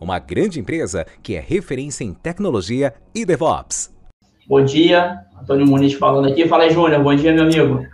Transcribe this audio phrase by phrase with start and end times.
[0.00, 3.92] uma grande empresa que é referência em tecnologia e DevOps.
[4.46, 6.48] Bom dia, Antônio Muniz falando aqui.
[6.48, 7.02] Fala aí, Júnior.
[7.02, 7.86] Bom dia, meu amigo.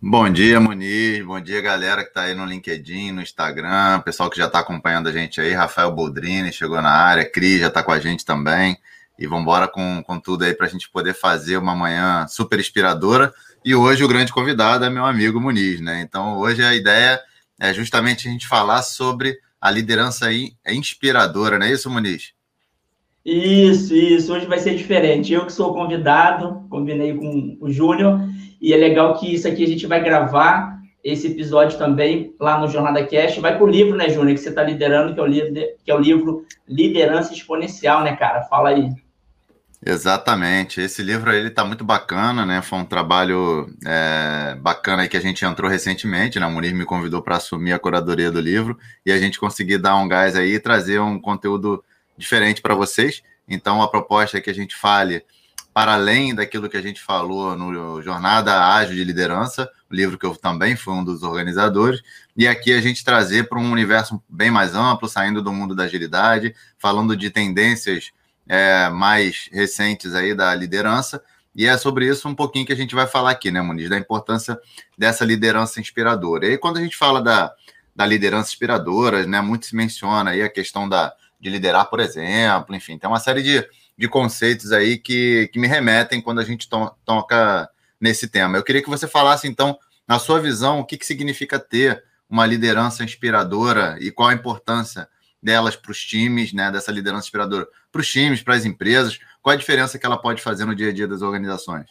[0.00, 1.24] Bom dia, Muniz.
[1.24, 5.08] Bom dia, galera que está aí no LinkedIn, no Instagram, pessoal que já está acompanhando
[5.08, 5.52] a gente aí.
[5.52, 8.78] Rafael Boldrini chegou na área, Cris já está com a gente também.
[9.18, 12.60] E vamos embora com, com tudo aí para a gente poder fazer uma manhã super
[12.60, 13.34] inspiradora.
[13.64, 16.00] E hoje o grande convidado é meu amigo Muniz, né?
[16.00, 17.20] Então hoje a ideia
[17.60, 22.32] é justamente a gente falar sobre a liderança aí é inspiradora, não é isso, Muniz?
[23.24, 24.32] Isso, isso.
[24.32, 25.32] Hoje vai ser diferente.
[25.32, 28.20] Eu que sou convidado, combinei com o Júnior,
[28.60, 32.68] e é legal que isso aqui a gente vai gravar esse episódio também lá no
[32.68, 33.40] Jornada Cast.
[33.40, 35.52] Vai para o livro, né, Júnior, que você está liderando, que é, o
[35.84, 38.42] que é o livro Liderança Exponencial, né, cara?
[38.42, 38.90] Fala aí.
[39.84, 40.80] Exatamente.
[40.80, 42.60] Esse livro ele está muito bacana, né?
[42.60, 46.46] Foi um trabalho é, bacana aí que a gente entrou recentemente, né?
[46.46, 49.96] A Munir me convidou para assumir a curadoria do livro e a gente conseguiu dar
[49.96, 51.82] um gás aí e trazer um conteúdo
[52.16, 53.22] diferente para vocês.
[53.48, 55.24] Então a proposta é que a gente fale
[55.72, 60.26] para além daquilo que a gente falou no Jornada Ágil de Liderança, o livro que
[60.26, 62.02] eu também fui um dos organizadores,
[62.36, 65.84] e aqui a gente trazer para um universo bem mais amplo, saindo do mundo da
[65.84, 68.10] agilidade, falando de tendências
[68.48, 71.22] é, mais recentes aí da liderança.
[71.54, 73.90] E é sobre isso um pouquinho que a gente vai falar aqui, né, Muniz?
[73.90, 74.58] Da importância
[74.96, 76.46] dessa liderança inspiradora.
[76.46, 77.52] E aí, quando a gente fala da,
[77.94, 82.74] da liderança inspiradora, né, muito se menciona aí a questão da, de liderar, por exemplo,
[82.74, 86.68] enfim, tem uma série de, de conceitos aí que, que me remetem quando a gente
[86.68, 87.68] to, toca
[88.00, 88.56] nesse tema.
[88.56, 92.46] Eu queria que você falasse, então, na sua visão, o que, que significa ter uma
[92.46, 95.08] liderança inspiradora e qual a importância
[95.42, 99.18] delas para os times, né, dessa liderança inspiradora para os times, para as empresas?
[99.42, 101.86] Qual a diferença que ela pode fazer no dia a dia das organizações?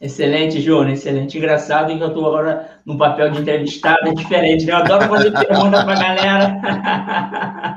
[0.00, 1.36] Excelente, Júnior, excelente.
[1.36, 4.72] Engraçado que eu estou agora no papel de entrevistado, é diferente, né?
[4.72, 6.60] Eu adoro fazer pergunta para a galera.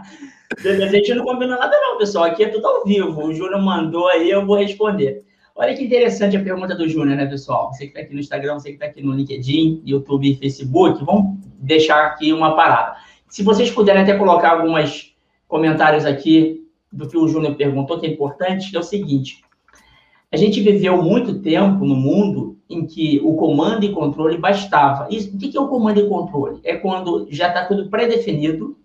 [0.84, 2.26] a gente não combina nada não, pessoal.
[2.26, 3.26] Aqui é tudo ao vivo.
[3.26, 5.24] O Júnior mandou aí, eu vou responder.
[5.56, 7.74] Olha que interessante a pergunta do Júnior, né, pessoal?
[7.74, 11.04] Você que está aqui no Instagram, você que está aqui no LinkedIn, YouTube e Facebook,
[11.04, 12.98] vamos deixar aqui uma parada.
[13.28, 15.16] Se vocês puderem até colocar alguns
[15.48, 16.61] comentários aqui
[16.92, 19.42] do que o Júnior perguntou, que é importante, que é o seguinte.
[20.32, 25.08] A gente viveu muito tempo no mundo em que o comando e controle bastava.
[25.10, 26.60] E o que é o comando e controle?
[26.64, 28.78] É quando já está tudo pré-definido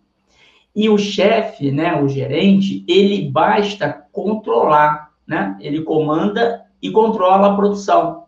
[0.75, 5.57] e o chefe, né, o gerente, ele basta controlar, né?
[5.61, 8.25] Ele comanda e controla a produção.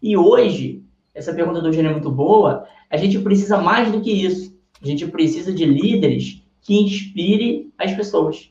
[0.00, 4.12] E hoje, essa pergunta do Júnior é muito boa, a gente precisa mais do que
[4.12, 4.56] isso.
[4.80, 8.50] A gente precisa de líderes que inspirem as pessoas.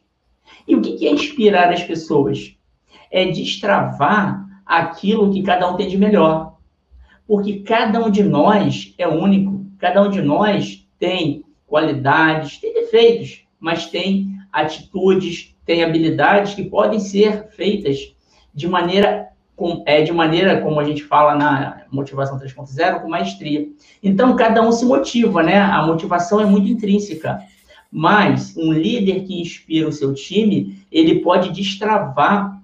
[0.70, 2.56] E o que é inspirar as pessoas?
[3.12, 6.58] É destravar aquilo que cada um tem de melhor.
[7.28, 13.44] Porque cada um de nós é único, cada um de nós tem qualidades, tem defeitos,
[13.60, 18.16] mas tem atitudes, tem habilidades que podem ser feitas
[18.54, 19.28] de maneira
[19.86, 23.68] é, de maneira, como a gente fala na motivação 3.0, com maestria.
[24.02, 25.60] Então, cada um se motiva, né?
[25.60, 27.40] A motivação é muito intrínseca.
[27.92, 32.62] Mas um líder que inspira o seu time, ele pode destravar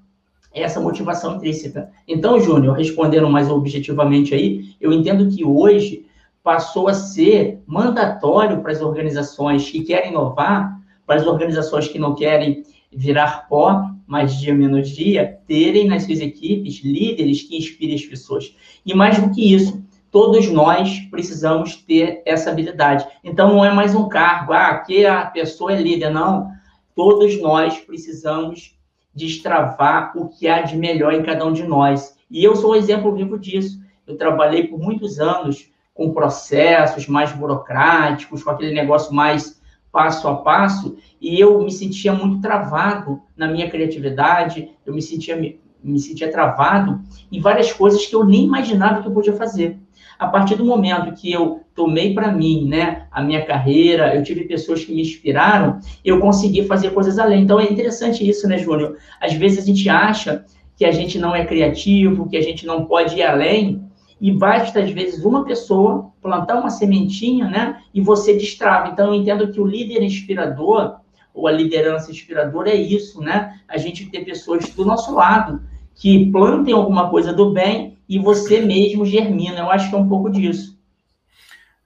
[0.54, 1.92] essa motivação intrínseca.
[2.08, 6.06] Então, Júnior, respondendo mais objetivamente aí, eu entendo que hoje
[6.42, 12.16] passou a ser mandatório para as organizações que querem inovar, para as organizações que não
[12.16, 18.06] querem virar pó, mais dia menos dia, terem nas suas equipes líderes que inspirem as
[18.06, 18.56] pessoas.
[18.86, 19.84] E mais do que isso,
[20.16, 23.06] todos nós precisamos ter essa habilidade.
[23.22, 26.52] Então, não é mais um cargo, ah, aqui a pessoa é líder, não.
[26.96, 28.80] Todos nós precisamos
[29.14, 32.18] destravar o que há de melhor em cada um de nós.
[32.32, 33.78] E eu sou um exemplo vivo disso.
[34.08, 39.62] Eu trabalhei por muitos anos com processos mais burocráticos, com aquele negócio mais
[39.92, 45.36] passo a passo, e eu me sentia muito travado na minha criatividade, eu me sentia,
[45.84, 49.78] me sentia travado em várias coisas que eu nem imaginava que eu podia fazer.
[50.18, 54.46] A partir do momento que eu tomei para mim, né, a minha carreira, eu tive
[54.46, 57.44] pessoas que me inspiraram, eu consegui fazer coisas além.
[57.44, 58.98] Então é interessante isso, né, Júnior?
[59.20, 60.46] Às vezes a gente acha
[60.78, 63.84] que a gente não é criativo, que a gente não pode ir além,
[64.20, 68.90] e basta às vezes uma pessoa plantar uma sementinha, né, e você destrava.
[68.90, 70.96] Então eu entendo que o líder inspirador
[71.34, 73.60] ou a liderança inspiradora é isso, né?
[73.68, 75.62] A gente ter pessoas do nosso lado
[75.94, 79.60] que plantem alguma coisa do bem e você mesmo germina.
[79.60, 80.78] Eu acho que é um pouco disso.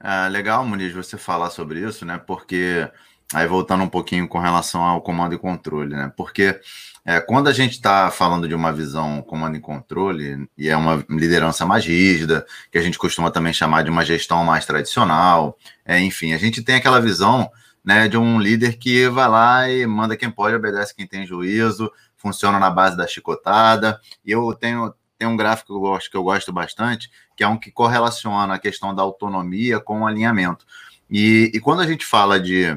[0.02, 2.18] É legal, Muniz, você falar sobre isso, né?
[2.18, 2.90] Porque
[3.34, 6.12] aí voltando um pouquinho com relação ao comando e controle, né?
[6.16, 6.60] Porque
[7.06, 11.04] é, quando a gente está falando de uma visão comando e controle, e é uma
[11.10, 16.00] liderança mais rígida, que a gente costuma também chamar de uma gestão mais tradicional, é,
[16.00, 17.50] enfim, a gente tem aquela visão
[17.84, 21.92] né, de um líder que vai lá e manda quem pode, obedece quem tem juízo,
[22.18, 24.00] funciona na base da chicotada.
[24.26, 27.48] E eu tenho, tenho um gráfico que eu gosto, que eu gosto bastante, que é
[27.48, 30.66] um que correlaciona a questão da autonomia com o alinhamento.
[31.10, 32.76] E, e quando a gente fala de,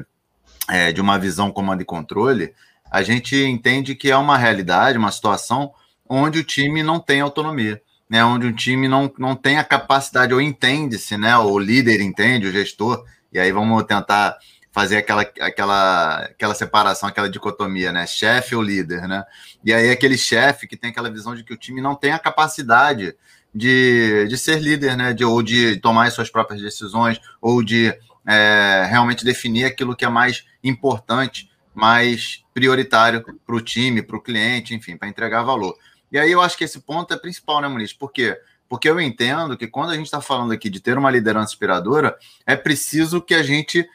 [0.69, 2.53] é, de uma visão comando e controle,
[2.91, 5.71] a gente entende que é uma realidade, uma situação
[6.07, 8.23] onde o time não tem autonomia, né?
[8.25, 11.35] Onde o time não, não tem a capacidade, ou entende-se, né?
[11.37, 14.37] O líder entende, o gestor, e aí vamos tentar
[14.73, 18.07] fazer aquela, aquela, aquela separação, aquela dicotomia, né?
[18.07, 19.23] Chefe ou líder, né?
[19.63, 22.19] E aí aquele chefe que tem aquela visão de que o time não tem a
[22.19, 23.15] capacidade
[23.53, 25.13] de, de ser líder, né?
[25.13, 27.93] De, ou de tomar as suas próprias decisões, ou de
[28.25, 34.21] é, realmente definir aquilo que é mais importante, mais prioritário para o time, para o
[34.21, 35.77] cliente, enfim, para entregar valor.
[36.11, 37.93] E aí eu acho que esse ponto é principal, né, Muniz?
[37.93, 38.39] Por quê?
[38.67, 42.17] Porque eu entendo que quando a gente está falando aqui de ter uma liderança inspiradora,
[42.45, 43.87] é preciso que a gente,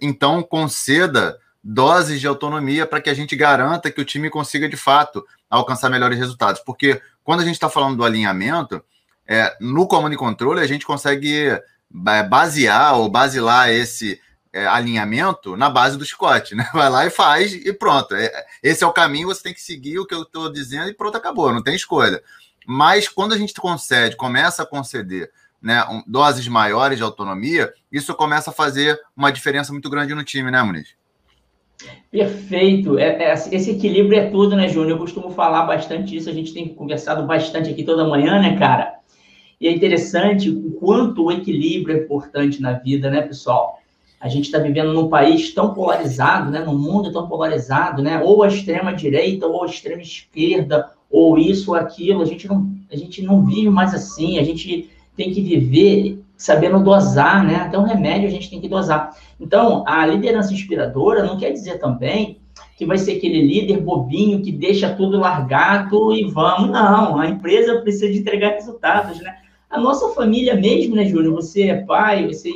[0.00, 4.76] então, conceda doses de autonomia para que a gente garanta que o time consiga, de
[4.76, 6.60] fato, alcançar melhores resultados.
[6.60, 8.82] Porque quando a gente está falando do alinhamento,
[9.26, 11.60] é, no comando e controle, a gente consegue
[11.90, 14.20] basear ou basilar esse
[14.52, 16.68] é, alinhamento na base do chicote, né?
[16.72, 18.14] Vai lá e faz e pronto.
[18.14, 18.30] É,
[18.62, 21.16] esse é o caminho, você tem que seguir o que eu estou dizendo e pronto,
[21.16, 22.22] acabou, não tem escolha.
[22.66, 25.30] Mas quando a gente concede, começa a conceder
[25.62, 30.24] né, um, doses maiores de autonomia, isso começa a fazer uma diferença muito grande no
[30.24, 30.94] time, né, Muniz?
[32.10, 32.98] Perfeito.
[32.98, 34.92] É, é, esse equilíbrio é tudo, né, Júnior?
[34.92, 38.94] Eu costumo falar bastante isso, a gente tem conversado bastante aqui toda manhã, né, cara?
[39.60, 43.80] E é interessante o quanto o equilíbrio é importante na vida, né, pessoal?
[44.20, 48.42] A gente está vivendo num país tão polarizado, né, num mundo tão polarizado, né, ou
[48.42, 52.22] a extrema direita ou a extrema esquerda, ou isso ou aquilo.
[52.22, 54.38] A gente não, a gente não vive mais assim.
[54.38, 57.56] A gente tem que viver sabendo dosar, né?
[57.56, 59.16] Até um remédio a gente tem que dosar.
[59.40, 62.38] Então, a liderança inspiradora não quer dizer também
[62.76, 66.70] que vai ser aquele líder bobinho que deixa tudo largado e vamos.
[66.70, 69.34] Não, a empresa precisa de entregar resultados, né?
[69.70, 71.34] A nossa família mesmo, né, Júnior?
[71.34, 72.50] Você é pai, você.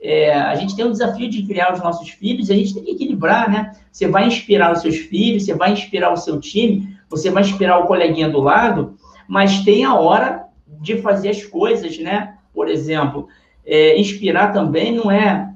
[0.00, 2.84] É, a gente tem um desafio de criar os nossos filhos, e a gente tem
[2.84, 3.72] que equilibrar, né?
[3.90, 7.78] Você vai inspirar os seus filhos, você vai inspirar o seu time, você vai inspirar
[7.78, 8.96] o coleguinha do lado,
[9.26, 10.43] mas tem a hora
[10.80, 12.36] de fazer as coisas, né?
[12.52, 13.28] Por exemplo,
[13.66, 15.50] é, inspirar também não é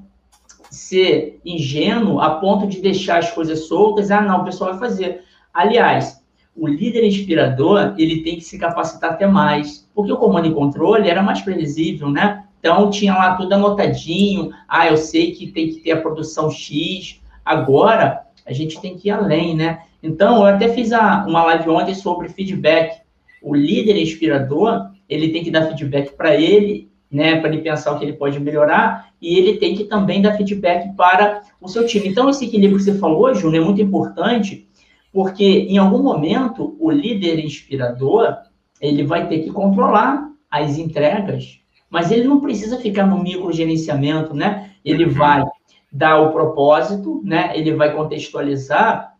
[0.69, 5.21] ser ingênuo a ponto de deixar as coisas soltas, ah, não, o pessoal vai fazer.
[5.53, 6.23] Aliás,
[6.55, 11.09] o líder inspirador, ele tem que se capacitar até mais, porque o comando e controle
[11.09, 12.45] era mais previsível, né?
[12.59, 17.21] Então, tinha lá tudo anotadinho, ah, eu sei que tem que ter a produção X,
[17.43, 19.83] agora a gente tem que ir além, né?
[20.03, 23.01] Então, eu até fiz a, uma live ontem sobre feedback.
[23.41, 27.97] O líder inspirador, ele tem que dar feedback para ele, né, para ele pensar o
[27.97, 32.07] que ele pode melhorar, e ele tem que também dar feedback para o seu time.
[32.07, 34.67] Então, esse equilíbrio que você falou, Júnior, é muito importante,
[35.11, 38.37] porque em algum momento o líder inspirador
[38.79, 44.71] ele vai ter que controlar as entregas, mas ele não precisa ficar no microgerenciamento, né?
[44.85, 45.11] Ele uhum.
[45.11, 45.43] vai
[45.91, 47.51] dar o propósito, né?
[47.55, 49.13] Ele vai contextualizar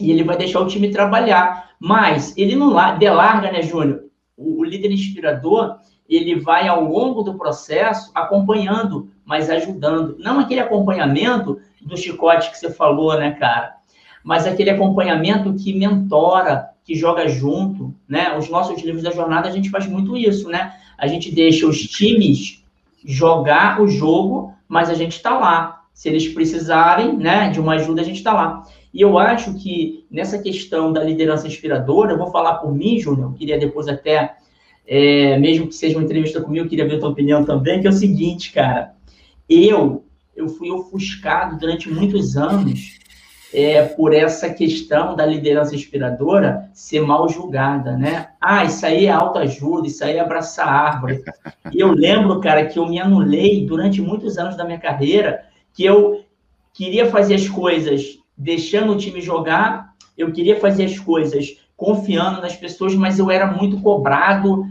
[0.00, 1.70] e ele vai deixar o time trabalhar.
[1.78, 4.05] Mas ele não delarga, né, Júnior?
[4.36, 5.78] O, o líder inspirador,
[6.08, 10.16] ele vai ao longo do processo acompanhando, mas ajudando.
[10.18, 13.76] Não aquele acompanhamento do chicote que você falou, né, cara?
[14.26, 18.36] mas aquele acompanhamento que mentora, que joga junto, né?
[18.36, 20.72] Os nossos livros da jornada a gente faz muito isso, né?
[20.98, 22.60] A gente deixa os times
[23.04, 25.84] jogar o jogo, mas a gente está lá.
[25.94, 28.64] Se eles precisarem, né, de uma ajuda, a gente está lá.
[28.96, 33.34] E eu acho que nessa questão da liderança inspiradora, eu vou falar por mim, Júnior,
[33.34, 34.36] queria depois até,
[34.86, 37.86] é, mesmo que seja uma entrevista comigo, eu queria ver a tua opinião também, que
[37.86, 38.94] é o seguinte, cara,
[39.46, 40.02] eu,
[40.34, 42.98] eu fui ofuscado durante muitos anos
[43.52, 48.28] é, por essa questão da liderança inspiradora ser mal julgada, né?
[48.40, 51.22] Ah, isso aí é autoajuda, isso aí é abraçar árvore.
[51.70, 55.84] E eu lembro, cara, que eu me anulei durante muitos anos da minha carreira, que
[55.84, 56.24] eu
[56.72, 62.56] queria fazer as coisas deixando o time jogar, eu queria fazer as coisas confiando nas
[62.56, 64.66] pessoas, mas eu era muito cobrado,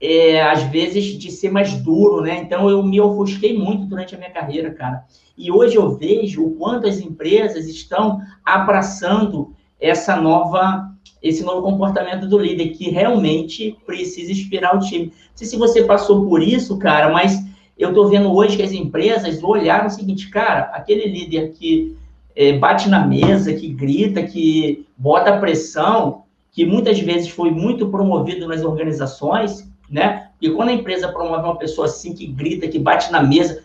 [0.00, 2.38] é, às vezes, de ser mais duro, né?
[2.40, 5.04] Então, eu me ofusquei muito durante a minha carreira, cara.
[5.36, 12.26] E hoje eu vejo o quanto as empresas estão abraçando essa nova, esse novo comportamento
[12.26, 15.06] do líder, que realmente precisa inspirar o time.
[15.06, 17.40] Não sei se você passou por isso, cara, mas
[17.78, 21.96] eu estou vendo hoje que as empresas olharam o seguinte, cara, aquele líder que
[22.38, 28.46] é, bate na mesa, que grita, que bota pressão, que muitas vezes foi muito promovido
[28.46, 30.28] nas organizações, né?
[30.40, 33.64] E quando a empresa promove uma pessoa assim, que grita, que bate na mesa,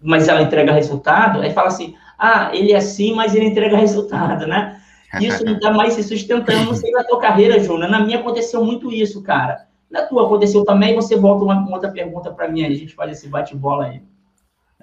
[0.00, 4.46] mas ela entrega resultado, aí fala assim, ah, ele é assim, mas ele entrega resultado,
[4.46, 4.80] né?
[5.20, 6.66] Isso não dá mais se sustentando.
[6.66, 9.66] Não sei na tua carreira, Júnior, na minha aconteceu muito isso, cara.
[9.90, 13.10] Na tua aconteceu também, você volta uma, uma outra pergunta para mim, a gente faz
[13.10, 14.02] esse bate-bola aí.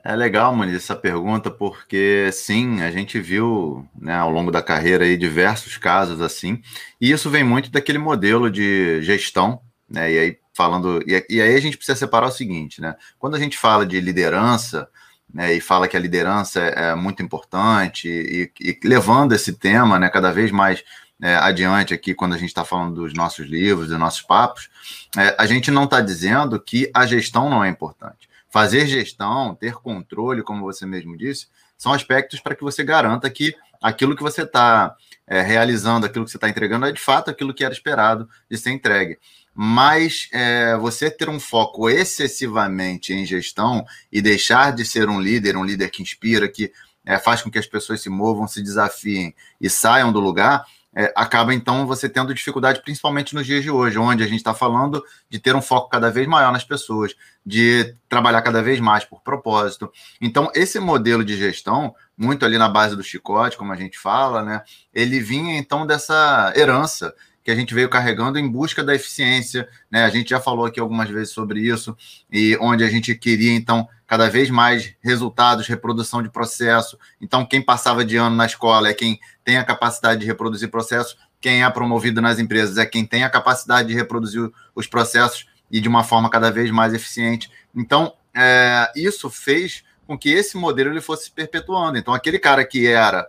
[0.04, 5.06] É legal, Muniz, essa pergunta, porque sim, a gente viu né, ao longo da carreira
[5.06, 6.60] aí diversos casos assim,
[7.00, 10.12] e isso vem muito daquele modelo de gestão, né?
[10.12, 12.96] E aí falando, e, e aí a gente precisa separar o seguinte, né?
[13.20, 14.90] Quando a gente fala de liderança,
[15.34, 20.00] né, e fala que a liderança é, é muito importante, e, e, levando esse tema
[20.00, 20.84] né, cada vez mais
[21.22, 24.70] é, adiante aqui, quando a gente está falando dos nossos livros, dos nossos papos,
[25.16, 28.31] é, a gente não está dizendo que a gestão não é importante.
[28.52, 33.56] Fazer gestão, ter controle, como você mesmo disse, são aspectos para que você garanta que
[33.82, 37.54] aquilo que você está é, realizando, aquilo que você está entregando, é de fato aquilo
[37.54, 39.18] que era esperado de ser entregue.
[39.54, 45.58] Mas é, você ter um foco excessivamente em gestão e deixar de ser um líder,
[45.58, 46.72] um líder que inspira, que
[47.06, 51.12] é, faz com que as pessoas se movam, se desafiem e saiam do lugar, é,
[51.16, 55.04] acaba então você tendo dificuldade, principalmente nos dias de hoje, onde a gente está falando
[55.30, 59.22] de ter um foco cada vez maior nas pessoas, de trabalhar cada vez mais por
[59.22, 59.92] propósito.
[60.20, 64.44] Então, esse modelo de gestão, muito ali na base do chicote, como a gente fala,
[64.44, 64.62] né,
[64.94, 70.04] ele vinha então dessa herança que a gente veio carregando em busca da eficiência, né?
[70.04, 71.96] A gente já falou aqui algumas vezes sobre isso,
[72.32, 76.98] e onde a gente queria, então, cada vez mais resultados, reprodução de processo.
[77.20, 81.18] Então, quem passava de ano na escola é quem tem a capacidade de reproduzir processo,
[81.40, 85.82] quem é promovido nas empresas é quem tem a capacidade de reproduzir os processos e
[85.82, 87.50] de uma forma cada vez mais eficiente.
[87.76, 91.98] Então, é, isso fez com que esse modelo ele fosse se perpetuando.
[91.98, 93.28] Então, aquele cara que era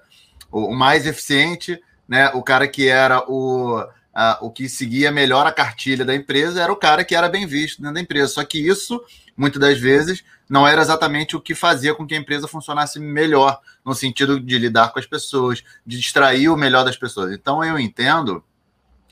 [0.50, 3.82] o mais eficiente, né, o cara que era o
[4.40, 7.80] o que seguia melhor a cartilha da empresa era o cara que era bem visto
[7.80, 8.34] dentro da empresa.
[8.34, 9.02] Só que isso,
[9.36, 13.60] muitas das vezes, não era exatamente o que fazia com que a empresa funcionasse melhor,
[13.84, 17.32] no sentido de lidar com as pessoas, de distrair o melhor das pessoas.
[17.32, 18.44] Então, eu entendo.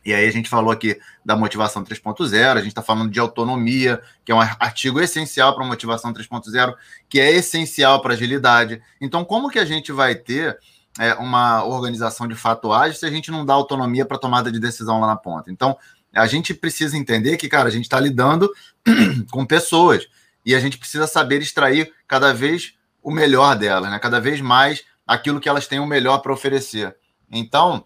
[0.04, 4.00] E aí a gente falou aqui da motivação 3.0, a gente está falando de autonomia,
[4.24, 6.74] que é um artigo essencial para a motivação 3.0,
[7.08, 8.82] que é essencial para agilidade.
[9.00, 10.58] Então, como que a gente vai ter
[10.98, 14.58] é, uma organização de fato ágil se a gente não dá autonomia para tomada de
[14.58, 15.50] decisão lá na ponta.
[15.50, 15.76] Então,
[16.12, 18.50] a gente precisa entender que, cara, a gente está lidando
[19.30, 20.06] com pessoas
[20.44, 23.98] e a gente precisa saber extrair cada vez o melhor delas, né?
[23.98, 26.96] Cada vez mais aquilo que elas têm o melhor para oferecer.
[27.30, 27.84] Então,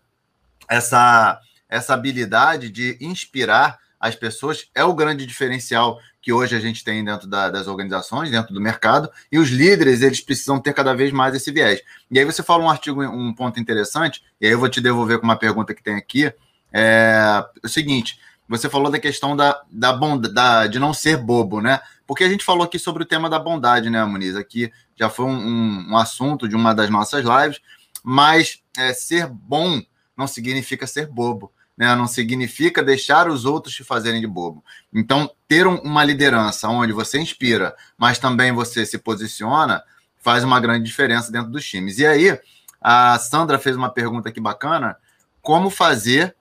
[0.68, 6.84] essa essa habilidade de inspirar as pessoas é o grande diferencial que hoje a gente
[6.84, 10.94] tem dentro da, das organizações, dentro do mercado, e os líderes, eles precisam ter cada
[10.94, 11.80] vez mais esse viés.
[12.10, 15.18] E aí você fala um artigo, um ponto interessante, e aí eu vou te devolver
[15.18, 16.30] com uma pergunta que tem aqui,
[16.70, 21.80] é o seguinte, você falou da questão da, da, bondade, de não ser bobo, né?
[22.06, 24.36] Porque a gente falou aqui sobre o tema da bondade, né, Muniz?
[24.36, 27.58] Aqui já foi um, um, um assunto de uma das nossas lives,
[28.02, 29.80] mas é, ser bom
[30.14, 31.94] não significa ser bobo né?
[31.94, 34.64] não significa deixar os outros te fazerem de bobo.
[34.92, 39.82] Então, ter um, uma liderança onde você inspira, mas também você se posiciona,
[40.20, 41.98] faz uma grande diferença dentro dos times.
[41.98, 42.38] E aí,
[42.80, 44.96] a Sandra fez uma pergunta aqui bacana:
[45.40, 46.36] como fazer.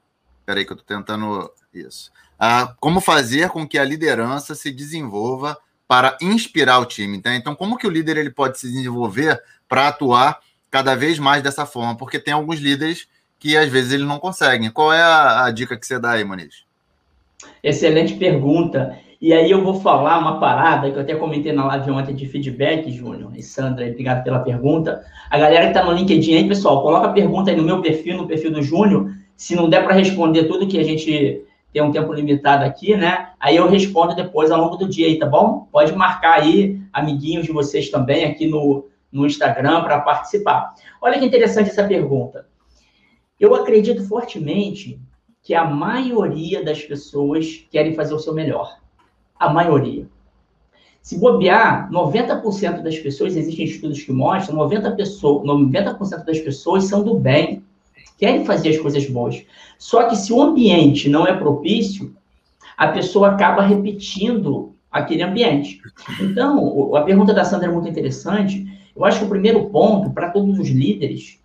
[0.46, 1.52] Peraí, que eu estou tentando.
[1.74, 2.12] Isso.
[2.38, 7.22] Ah, como fazer com que a liderança se desenvolva para inspirar o time?
[7.22, 7.34] Tá?
[7.34, 11.66] Então, como que o líder ele pode se desenvolver para atuar cada vez mais dessa
[11.66, 11.96] forma?
[11.96, 13.08] Porque tem alguns líderes
[13.44, 14.72] que às vezes eles não conseguem.
[14.72, 16.64] Qual é a, a dica que você dá aí, Muniz?
[17.62, 18.98] Excelente pergunta.
[19.22, 22.26] E aí eu vou falar uma parada que eu até comentei na live ontem de
[22.26, 25.04] feedback, Júnior e Sandra, obrigado pela pergunta.
[25.30, 28.16] A galera que está no LinkedIn aí, pessoal, coloca a pergunta aí no meu perfil,
[28.16, 29.14] no perfil do Júnior.
[29.36, 33.28] Se não der para responder tudo que a gente tem um tempo limitado aqui, né?
[33.38, 35.68] Aí eu respondo depois ao longo do dia aí, tá bom?
[35.70, 40.74] Pode marcar aí, amiguinhos de vocês também aqui no, no Instagram para participar.
[41.02, 42.53] Olha que interessante essa pergunta.
[43.44, 45.02] Eu acredito fortemente
[45.42, 48.80] que a maioria das pessoas querem fazer o seu melhor.
[49.38, 50.08] A maioria.
[51.02, 57.04] Se bobear, 90% das pessoas, existem estudos que mostram, 90%, pessoa, 90 das pessoas são
[57.04, 57.62] do bem,
[58.18, 59.44] querem fazer as coisas boas.
[59.78, 62.16] Só que se o ambiente não é propício,
[62.78, 65.82] a pessoa acaba repetindo aquele ambiente.
[66.22, 68.66] Então, a pergunta da Sandra é muito interessante.
[68.96, 71.43] Eu acho que o primeiro ponto para todos os líderes,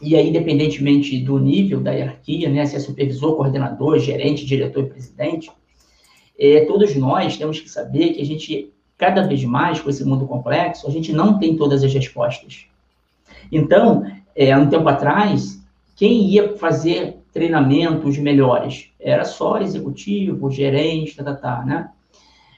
[0.00, 4.88] e aí independentemente do nível da hierarquia, né, se é supervisor, coordenador, gerente, diretor e
[4.88, 5.50] presidente,
[6.38, 10.26] é, todos nós temos que saber que a gente, cada vez mais com esse mundo
[10.26, 12.66] complexo, a gente não tem todas as respostas.
[13.50, 15.62] Então, é, um tempo atrás,
[15.94, 18.90] quem ia fazer treinamentos melhores?
[18.98, 21.88] Era só executivo, gerente, tá, tá, tá, né?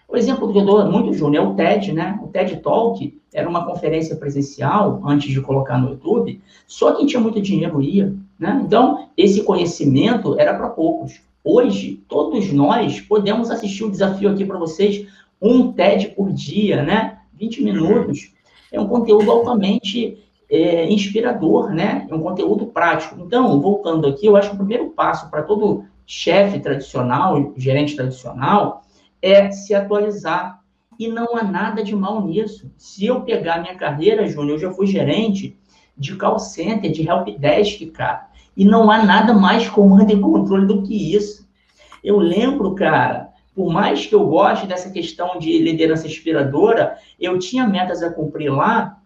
[0.08, 2.18] O exemplo que eu dou muito, Júnior, é o TED, né?
[2.22, 7.20] O TED Talk era uma conferência presencial, antes de colocar no YouTube, só quem tinha
[7.20, 8.62] muito dinheiro ia, né?
[8.64, 11.20] Então, esse conhecimento era para poucos.
[11.42, 15.06] Hoje, todos nós podemos assistir o desafio aqui para vocês,
[15.42, 17.18] um TED por dia, né?
[17.34, 18.32] 20 minutos.
[18.72, 22.06] É um conteúdo altamente é, inspirador, né?
[22.08, 23.16] É um conteúdo prático.
[23.20, 28.82] Então, voltando aqui, eu acho que o primeiro passo para todo chefe tradicional, gerente tradicional,
[29.20, 30.60] é se atualizar.
[30.98, 32.72] E não há nada de mal nisso.
[32.76, 35.58] Se eu pegar minha carreira, Júnior, eu já fui gerente
[35.96, 38.28] de call center, de helpdesk, cara.
[38.56, 41.46] E não há nada mais comando e controle do que isso.
[42.02, 47.66] Eu lembro, cara, por mais que eu goste dessa questão de liderança inspiradora, eu tinha
[47.66, 48.96] metas a cumprir lá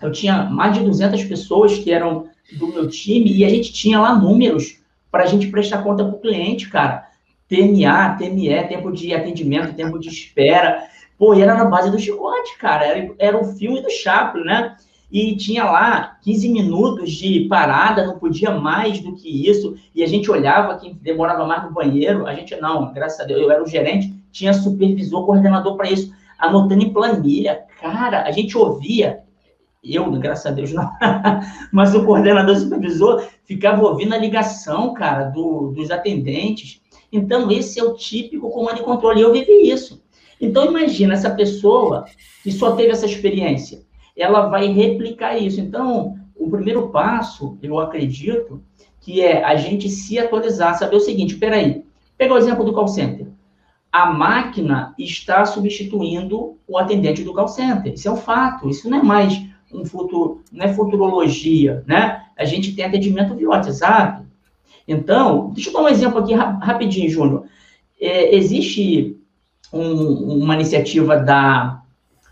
[0.00, 4.00] eu tinha mais de 200 pessoas que eram do meu time e a gente tinha
[4.00, 7.07] lá números para a gente prestar conta para o cliente, cara.
[7.48, 10.86] TMA, TME, tempo de atendimento, tempo de espera.
[11.18, 12.84] Pô, e era na base do chicote, cara.
[12.84, 14.76] Era, era o filme do Chaplin, né?
[15.10, 19.74] E tinha lá 15 minutos de parada, não podia mais do que isso.
[19.94, 22.26] E a gente olhava quem demorava mais no banheiro.
[22.26, 26.12] A gente não, graças a Deus, eu era o gerente, tinha supervisor, coordenador para isso,
[26.38, 27.64] anotando em planilha.
[27.80, 29.22] Cara, a gente ouvia
[29.82, 30.90] eu, graças a Deus, não.
[31.72, 36.82] Mas o coordenador supervisor ficava ouvindo a ligação, cara, do, dos atendentes.
[37.12, 39.20] Então, esse é o típico comando e controle.
[39.20, 40.02] Eu vivi isso.
[40.40, 42.04] Então, imagina essa pessoa
[42.42, 43.82] que só teve essa experiência.
[44.16, 45.60] Ela vai replicar isso.
[45.60, 48.62] Então, o primeiro passo, eu acredito,
[49.00, 51.84] que é a gente se atualizar, saber o seguinte, peraí,
[52.16, 53.26] pega o exemplo do call center.
[53.90, 57.94] A máquina está substituindo o atendente do call center.
[57.94, 59.40] Isso é um fato, isso não é mais
[59.72, 62.22] um futuro, não é futurologia, né?
[62.36, 64.27] A gente tem atendimento via WhatsApp.
[64.88, 67.44] Então, deixa eu dar um exemplo aqui rapidinho, Júnior.
[68.00, 69.16] É, existe
[69.72, 71.82] um, uma iniciativa da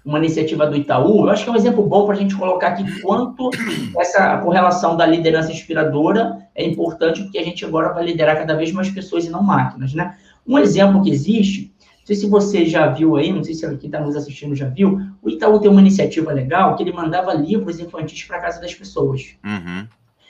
[0.05, 2.69] uma iniciativa do Itaú, eu acho que é um exemplo bom para a gente colocar
[2.69, 3.51] aqui quanto
[3.99, 8.71] essa correlação da liderança inspiradora é importante, porque a gente agora vai liderar cada vez
[8.71, 10.17] mais pessoas e não máquinas, né?
[10.47, 11.75] Um exemplo que existe
[12.07, 14.69] não sei se você já viu aí, não sei se quem está nos assistindo já
[14.69, 18.73] viu, o Itaú tem uma iniciativa legal que ele mandava livros infantis para casa das
[18.73, 19.35] pessoas.
[19.45, 19.89] Uhum.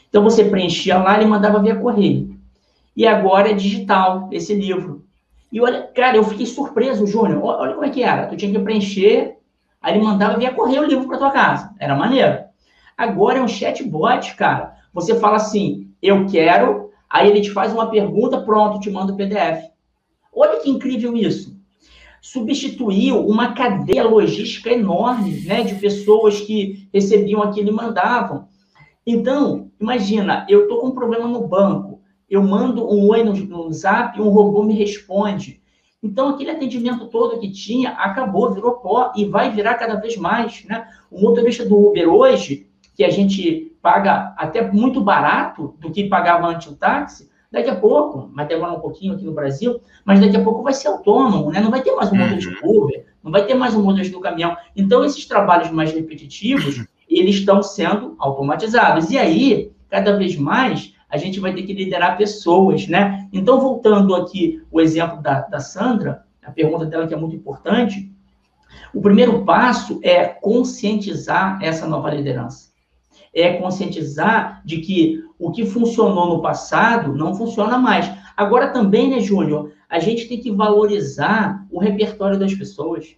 [0.08, 2.36] Então você preenchia lá, ele mandava via correio.
[2.96, 5.04] E agora é digital esse livro.
[5.52, 7.42] E olha, cara, eu fiquei surpreso, Júnior.
[7.42, 8.26] Olha como é que era.
[8.26, 9.36] Tu tinha que preencher,
[9.80, 11.74] aí ele mandava via correio o livro para tua casa.
[11.78, 12.38] Era maneiro.
[12.96, 14.74] Agora é um chatbot, cara.
[14.92, 19.16] Você fala assim, eu quero, aí ele te faz uma pergunta, pronto, te manda o
[19.16, 19.70] PDF.
[20.32, 21.56] Olha que incrível isso
[22.26, 28.48] substituiu uma cadeia logística enorme, né, de pessoas que recebiam aquilo e mandavam.
[29.06, 33.72] Então, imagina, eu estou com um problema no banco, eu mando um oi no, no
[33.72, 35.62] zap, um robô me responde.
[36.02, 40.64] Então, aquele atendimento todo que tinha acabou, virou pó e vai virar cada vez mais.
[40.64, 40.88] Né?
[41.10, 46.48] O motorista do Uber hoje, que a gente paga até muito barato do que pagava
[46.48, 50.36] antes o táxi, Daqui a pouco, vai demorar um pouquinho aqui no Brasil, mas daqui
[50.36, 51.60] a pouco vai ser autônomo, né?
[51.60, 52.82] Não vai ter mais um motor de uhum.
[52.82, 54.56] Uber, não vai ter mais um motor do caminhão.
[54.74, 56.84] Então, esses trabalhos mais repetitivos,
[57.18, 59.10] eles estão sendo automatizados.
[59.10, 63.28] E aí, cada vez mais, a gente vai ter que liderar pessoas, né?
[63.32, 68.10] Então, voltando aqui o exemplo da, da Sandra, a pergunta dela que é muito importante,
[68.92, 72.70] o primeiro passo é conscientizar essa nova liderança.
[73.34, 78.10] É conscientizar de que o que funcionou no passado não funciona mais.
[78.36, 83.16] Agora também, né, Júnior, a gente tem que valorizar o repertório das pessoas.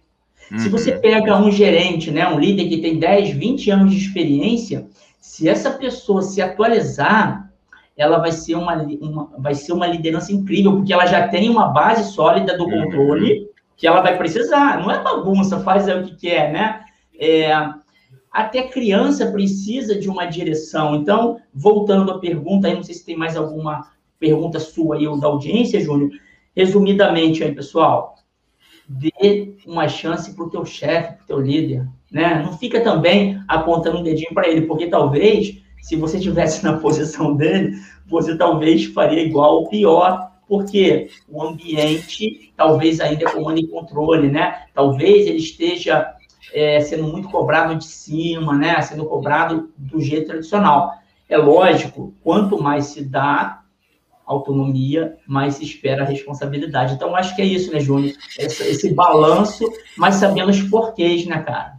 [0.51, 0.59] Uhum.
[0.59, 4.87] Se você pega um gerente, né, um líder que tem 10, 20 anos de experiência,
[5.19, 7.49] se essa pessoa se atualizar,
[7.95, 11.67] ela vai ser uma, uma, vai ser uma liderança incrível, porque ela já tem uma
[11.67, 12.83] base sólida do uhum.
[12.83, 13.47] controle uhum.
[13.75, 14.79] que ela vai precisar.
[14.79, 16.81] Não é bagunça, faz o que quer, né?
[17.19, 17.51] É,
[18.31, 20.95] até criança precisa de uma direção.
[20.95, 23.87] Então, voltando à pergunta, aí não sei se tem mais alguma
[24.19, 26.11] pergunta sua aí ou da audiência, Júnior.
[26.55, 28.15] Resumidamente aí, pessoal,
[28.89, 32.41] dê uma chance para o teu chefe, para o teu líder, né?
[32.43, 37.35] Não fica também apontando um dedinho para ele, porque talvez, se você estivesse na posição
[37.35, 43.67] dele, você talvez faria igual ou pior, porque o ambiente talvez ainda é comando e
[43.67, 44.63] controle, né?
[44.73, 46.15] Talvez ele esteja
[46.51, 48.81] é, sendo muito cobrado de cima, né?
[48.81, 50.93] Sendo cobrado do jeito tradicional.
[51.29, 53.58] É lógico, quanto mais se dá
[54.29, 56.93] autonomia, mais se espera responsabilidade.
[56.93, 58.15] Então, acho que é isso, né, Júnior?
[58.37, 61.73] Esse, esse balanço, mas sabendo os porquês, né, cara?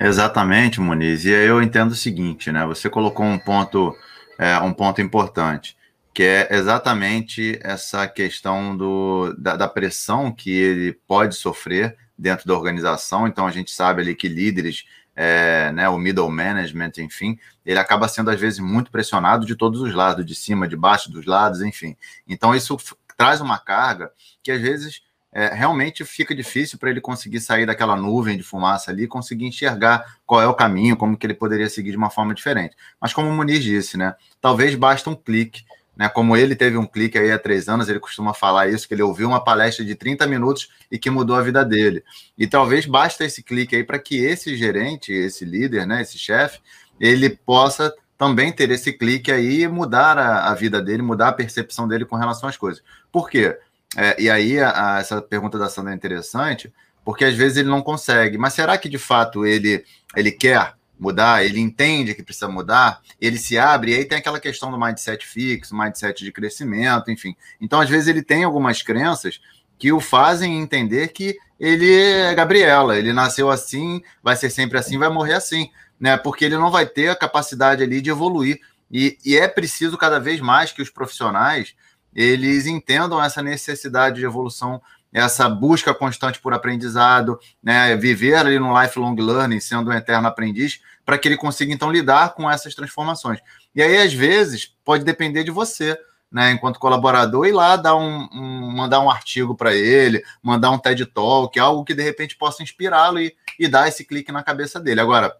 [0.00, 1.24] Exatamente, Muniz.
[1.24, 2.64] E eu entendo o seguinte, né?
[2.66, 3.92] Você colocou um ponto,
[4.38, 5.76] é, um ponto importante,
[6.14, 12.54] que é exatamente essa questão do, da, da pressão que ele pode sofrer dentro da
[12.54, 13.26] organização.
[13.26, 18.08] Então a gente sabe ali que líderes, é, né, o middle management, enfim, ele acaba
[18.08, 21.62] sendo às vezes muito pressionado de todos os lados, de cima, de baixo, dos lados,
[21.62, 21.96] enfim.
[22.26, 22.76] Então isso
[23.16, 24.10] traz uma carga
[24.42, 28.90] que às vezes é, realmente fica difícil para ele conseguir sair daquela nuvem de fumaça
[28.90, 32.34] ali, conseguir enxergar qual é o caminho, como que ele poderia seguir de uma forma
[32.34, 32.76] diferente.
[33.00, 35.64] Mas como o Muniz disse, né, talvez basta um clique
[35.96, 36.08] né?
[36.08, 39.02] Como ele teve um clique aí há três anos, ele costuma falar isso, que ele
[39.02, 42.02] ouviu uma palestra de 30 minutos e que mudou a vida dele.
[42.38, 46.60] E talvez basta esse clique aí para que esse gerente, esse líder, né, esse chefe,
[46.98, 51.32] ele possa também ter esse clique aí e mudar a, a, vida dele, mudar a
[51.32, 52.82] percepção dele com relação às coisas.
[53.10, 53.58] Por quê?
[53.96, 56.72] É, e aí a, a, essa pergunta da Sandra é interessante,
[57.04, 58.36] porque às vezes ele não consegue.
[58.36, 60.74] Mas será que de fato ele, ele quer?
[61.00, 64.78] Mudar, ele entende que precisa mudar, ele se abre, e aí tem aquela questão do
[64.78, 67.34] mindset fixo, mindset de crescimento, enfim.
[67.58, 69.40] Então, às vezes, ele tem algumas crenças
[69.78, 74.98] que o fazem entender que ele é Gabriela, ele nasceu assim, vai ser sempre assim,
[74.98, 76.18] vai morrer assim, né?
[76.18, 78.60] Porque ele não vai ter a capacidade ali de evoluir.
[78.90, 81.74] E, e é preciso cada vez mais que os profissionais
[82.14, 84.82] eles entendam essa necessidade de evolução
[85.12, 90.80] essa busca constante por aprendizado, né, viver ali no lifelong learning, sendo um eterno aprendiz,
[91.10, 93.40] para que ele consiga então lidar com essas transformações.
[93.74, 95.98] E aí, às vezes, pode depender de você,
[96.30, 100.78] né, enquanto colaborador, ir lá dar um, um mandar um artigo para ele, mandar um
[100.78, 104.78] TED Talk, algo que de repente possa inspirá-lo e, e dar esse clique na cabeça
[104.78, 105.00] dele.
[105.00, 105.34] Agora,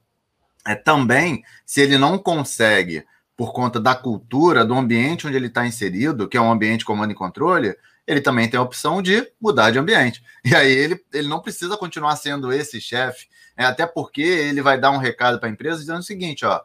[0.66, 3.04] é também, se ele não consegue,
[3.36, 7.12] por conta da cultura, do ambiente onde ele está inserido, que é um ambiente comando
[7.12, 10.22] e controle, ele também tem a opção de mudar de ambiente.
[10.44, 14.80] E aí ele, ele não precisa continuar sendo esse chefe, é, até porque ele vai
[14.80, 16.60] dar um recado para a empresa dizendo o seguinte: ó,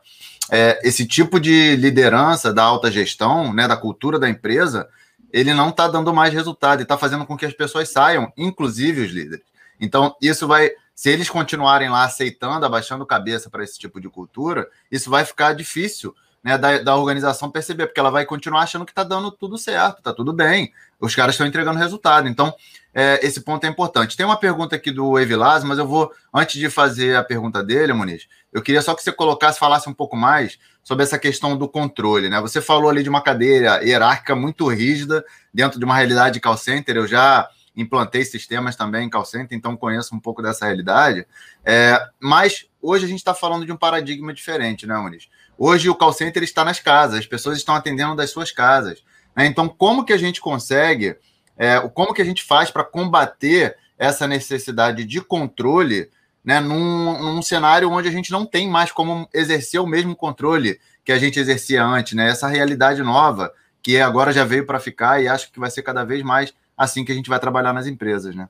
[0.50, 4.88] é, esse tipo de liderança da alta gestão, né, da cultura da empresa,
[5.32, 9.02] ele não está dando mais resultado e está fazendo com que as pessoas saiam, inclusive
[9.02, 9.45] os líderes.
[9.80, 10.71] Então, isso vai.
[10.95, 15.54] Se eles continuarem lá aceitando, abaixando cabeça para esse tipo de cultura, isso vai ficar
[15.54, 19.58] difícil né, da, da organização perceber, porque ela vai continuar achando que está dando tudo
[19.58, 22.27] certo, está tudo bem, os caras estão entregando resultado.
[22.27, 22.53] Então,
[22.93, 24.15] é, esse ponto é importante.
[24.15, 27.93] Tem uma pergunta aqui do Evilás, mas eu vou, antes de fazer a pergunta dele,
[27.93, 31.67] Muniz, eu queria só que você colocasse, falasse um pouco mais sobre essa questão do
[31.67, 32.29] controle.
[32.29, 32.39] Né?
[32.41, 36.58] Você falou ali de uma cadeira hierárquica muito rígida dentro de uma realidade de call
[36.58, 41.25] center, eu já implantei sistemas também em call center, então conheço um pouco dessa realidade.
[41.65, 45.27] É, mas hoje a gente está falando de um paradigma diferente, né, Muniz?
[45.58, 49.04] Hoje o call center está nas casas, as pessoas estão atendendo das suas casas.
[49.36, 49.46] Né?
[49.46, 51.15] Então, como que a gente consegue,
[51.58, 56.10] é, como que a gente faz para combater essa necessidade de controle
[56.44, 60.80] né, num, num, cenário onde a gente não tem mais como exercer o mesmo controle
[61.04, 62.30] que a gente exercia antes, né?
[62.30, 66.04] Essa realidade nova que agora já veio para ficar e acho que vai ser cada
[66.04, 68.50] vez mais assim que a gente vai trabalhar nas empresas, né?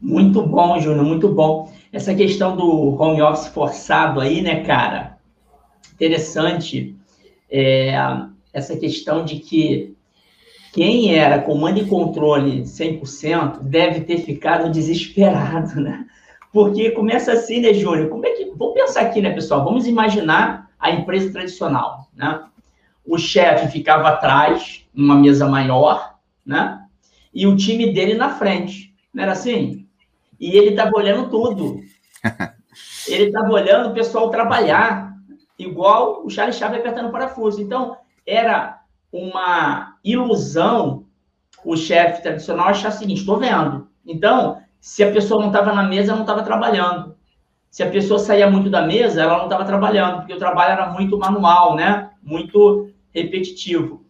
[0.00, 1.72] Muito bom, Júnior, muito bom.
[1.92, 5.18] Essa questão do home office forçado aí, né, cara?
[5.94, 6.96] Interessante
[7.50, 7.94] é,
[8.52, 9.94] essa questão de que
[10.72, 16.06] quem era comando e controle 100% deve ter ficado desesperado, né?
[16.52, 18.08] Porque começa assim, né, Júnior?
[18.08, 18.50] Como é que.
[18.56, 19.64] Vamos pensar aqui, né, pessoal?
[19.64, 22.44] Vamos imaginar a empresa tradicional, né?
[23.04, 26.80] O chefe ficava atrás, numa mesa maior, né?
[27.32, 28.94] E o time dele na frente.
[29.12, 29.86] Não era assim?
[30.38, 31.80] E ele estava olhando tudo.
[33.08, 35.09] Ele estava olhando o pessoal trabalhar
[35.62, 37.60] igual o Charlie Chaplin apertando o parafuso.
[37.60, 37.96] Então,
[38.26, 38.80] era
[39.12, 41.06] uma ilusão
[41.64, 43.88] o chefe tradicional achar o seguinte: estou vendo.
[44.06, 47.16] Então, se a pessoa não estava na mesa, não estava trabalhando.
[47.70, 50.90] Se a pessoa saía muito da mesa, ela não estava trabalhando, porque o trabalho era
[50.90, 52.10] muito manual, né?
[52.22, 54.04] Muito repetitivo.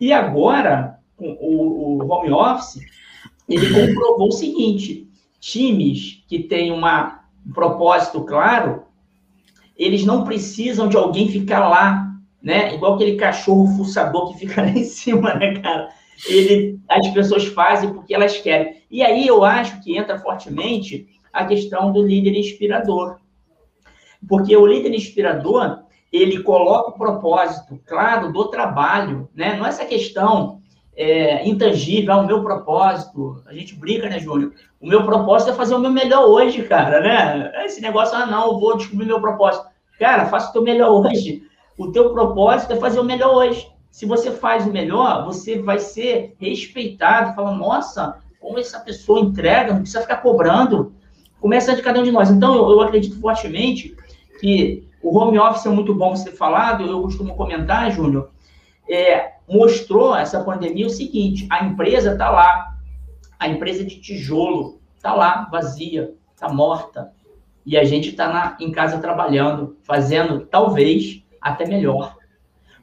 [0.00, 2.80] E agora, o, o home office,
[3.48, 5.08] ele comprovou o seguinte:
[5.40, 8.84] times que têm uma, um propósito claro,
[9.76, 12.74] eles não precisam de alguém ficar lá, né?
[12.74, 15.88] Igual aquele cachorro fuçador que fica lá em cima, né, cara?
[16.28, 18.82] Ele, as pessoas fazem porque elas querem.
[18.90, 23.16] E aí eu acho que entra fortemente a questão do líder inspirador.
[24.28, 25.82] Porque o líder inspirador,
[26.12, 29.56] ele coloca o propósito, claro, do trabalho, né?
[29.56, 30.61] Não é essa questão
[30.96, 33.42] é, intangível, ah, o meu propósito.
[33.46, 34.52] A gente brinca, né, Júnior?
[34.80, 37.64] O meu propósito é fazer o meu melhor hoje, cara, né?
[37.64, 39.66] Esse negócio, ah, não, eu vou descobrir meu propósito.
[39.98, 41.42] Cara, faça o teu melhor hoje.
[41.78, 43.66] O teu propósito é fazer o melhor hoje.
[43.90, 47.34] Se você faz o melhor, você vai ser respeitado.
[47.34, 50.92] Fala, nossa, como essa pessoa entrega, não precisa ficar cobrando.
[51.40, 52.30] Começa de cada um de nós.
[52.30, 53.96] Então, eu, eu acredito fortemente
[54.40, 56.84] que o home office é muito bom ser falado.
[56.84, 58.30] Eu costumo comentar, Júnior,
[58.92, 62.76] é, mostrou essa pandemia o seguinte: a empresa está lá,
[63.38, 67.12] a empresa de tijolo está lá, vazia, está morta,
[67.64, 72.16] e a gente está em casa trabalhando, fazendo talvez até melhor,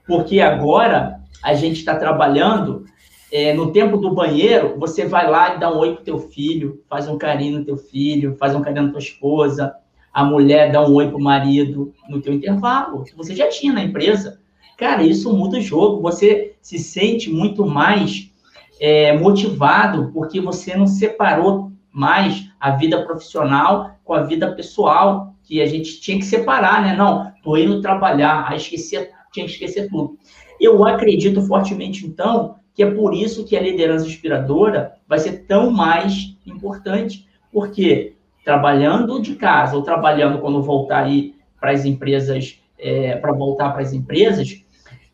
[0.05, 2.85] porque agora a gente está trabalhando
[3.31, 6.83] é, no tempo do banheiro, você vai lá e dá um oi pro teu filho,
[6.89, 9.75] faz um carinho no teu filho, faz um carinho na tua esposa,
[10.11, 13.83] a mulher dá um oi pro marido no teu intervalo, que você já tinha na
[13.83, 14.39] empresa.
[14.79, 16.01] Cara, isso muda o jogo.
[16.01, 18.31] Você se sente muito mais
[18.79, 25.61] é, motivado porque você não separou mais a vida profissional com a vida pessoal, que
[25.61, 26.95] a gente tinha que separar, né?
[26.95, 30.17] Não, tô indo trabalhar, aí esquecer, tinha que esquecer tudo.
[30.61, 35.71] Eu acredito fortemente, então, que é por isso que a liderança inspiradora vai ser tão
[35.71, 38.13] mais importante, porque
[38.45, 43.81] trabalhando de casa ou trabalhando quando voltar aí para as empresas, é, para voltar para
[43.81, 44.63] as empresas,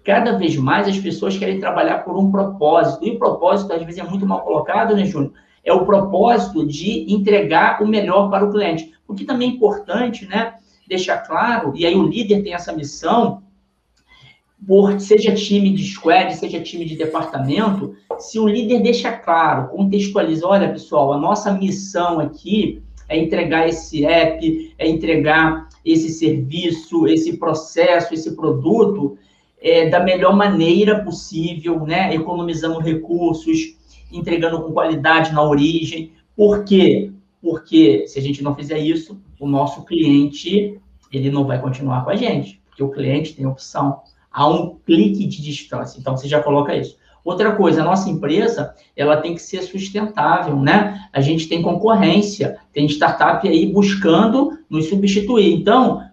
[0.05, 3.03] cada vez mais as pessoas querem trabalhar por um propósito.
[3.03, 5.33] E o propósito, às vezes, é muito mal colocado, né, Júnior?
[5.63, 8.93] É o propósito de entregar o melhor para o cliente.
[9.07, 10.53] O que também é importante, né?
[10.87, 13.41] Deixar claro, e aí o líder tem essa missão,
[14.67, 20.47] por, seja time de squad, seja time de departamento, se o líder deixa claro, contextualiza,
[20.47, 27.37] olha, pessoal, a nossa missão aqui é entregar esse app, é entregar esse serviço, esse
[27.37, 29.17] processo, esse produto,
[29.65, 32.13] é, da melhor maneira possível, né?
[32.13, 33.75] economizando recursos,
[34.11, 36.11] entregando com qualidade na origem.
[36.35, 37.11] Por quê?
[37.41, 40.79] Porque se a gente não fizer isso, o nosso cliente
[41.11, 44.01] ele não vai continuar com a gente, porque o cliente tem opção
[44.31, 45.99] a um clique de distância.
[45.99, 46.97] Então você já coloca isso.
[47.23, 51.07] Outra coisa, a nossa empresa, ela tem que ser sustentável, né?
[51.11, 55.51] A gente tem concorrência, tem startup aí buscando nos substituir.
[55.55, 56.03] Então,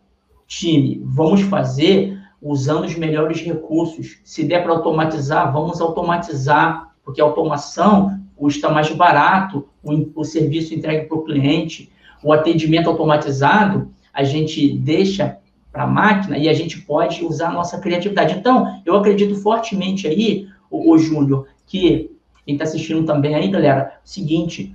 [0.47, 4.19] time, vamos fazer usando os melhores recursos.
[4.25, 10.75] Se der para automatizar, vamos automatizar, porque a automação custa mais barato, o, o serviço
[10.75, 11.91] entregue para o cliente,
[12.23, 15.39] o atendimento automatizado, a gente deixa
[15.71, 18.35] para a máquina e a gente pode usar a nossa criatividade.
[18.35, 22.11] Então, eu acredito fortemente aí, o, o Júnior, que
[22.45, 24.75] quem está assistindo também aí, galera, seguinte,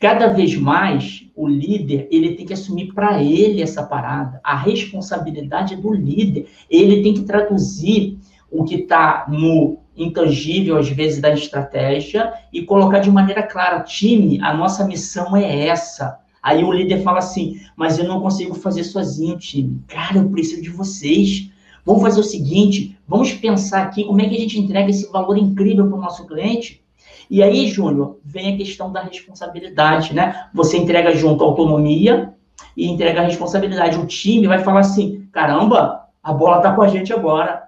[0.00, 4.40] cada vez mais o líder ele tem que assumir para ele essa parada.
[4.42, 6.48] A responsabilidade é do líder.
[6.70, 8.18] Ele tem que traduzir
[8.50, 14.40] o que está no intangível, às vezes, da estratégia e colocar de maneira clara: time,
[14.42, 16.18] a nossa missão é essa.
[16.42, 19.82] Aí o líder fala assim: mas eu não consigo fazer sozinho, time.
[19.88, 21.50] Cara, eu preciso de vocês.
[21.84, 25.36] Vamos fazer o seguinte: vamos pensar aqui como é que a gente entrega esse valor
[25.36, 26.85] incrível para o nosso cliente.
[27.28, 30.48] E aí, Júnior, vem a questão da responsabilidade, né?
[30.54, 32.34] Você entrega junto autonomia
[32.76, 33.98] e entrega a responsabilidade.
[33.98, 37.64] O time vai falar assim: caramba, a bola está com a gente agora.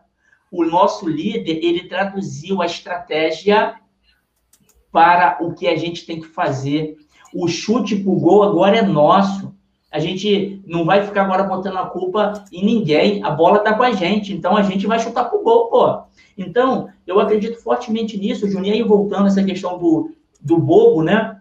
[0.51, 3.75] O nosso líder, ele traduziu a estratégia
[4.91, 6.97] para o que a gente tem que fazer.
[7.35, 9.55] O chute para o gol agora é nosso.
[9.91, 13.25] A gente não vai ficar agora botando a culpa em ninguém.
[13.25, 16.03] A bola está com a gente, então a gente vai chutar para o gol, pô.
[16.37, 18.75] Então, eu acredito fortemente nisso, Juninho.
[18.75, 21.41] Aí, voltando essa questão do, do bobo, né?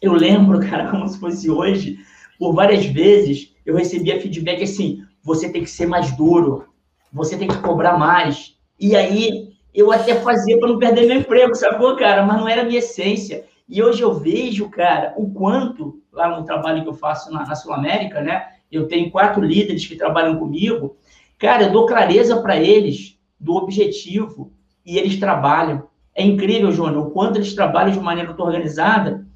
[0.00, 1.98] Eu lembro, cara, como se fosse hoje,
[2.38, 6.66] por várias vezes eu recebia feedback assim: você tem que ser mais duro,
[7.12, 8.56] você tem que cobrar mais.
[8.78, 12.24] E aí, eu até fazia para não perder meu emprego, sacou, cara?
[12.24, 13.46] Mas não era minha essência.
[13.68, 17.54] E hoje eu vejo, cara, o quanto, lá no trabalho que eu faço na, na
[17.54, 18.46] Sul América, né?
[18.70, 20.96] Eu tenho quatro líderes que trabalham comigo.
[21.38, 24.52] Cara, eu dou clareza para eles do objetivo
[24.84, 25.88] e eles trabalham.
[26.14, 29.26] É incrível, Júnior, o quanto eles trabalham de maneira organizada.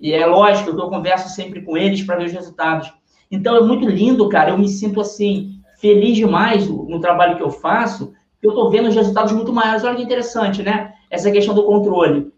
[0.00, 2.92] E é lógico, eu converso sempre com eles para ver os resultados.
[3.30, 4.50] Então é muito lindo, cara.
[4.50, 8.94] Eu me sinto assim feliz demais no trabalho que eu faço, eu estou vendo os
[8.94, 9.84] resultados muito maiores.
[9.84, 10.94] Olha que interessante, né?
[11.10, 12.32] Essa questão do controle.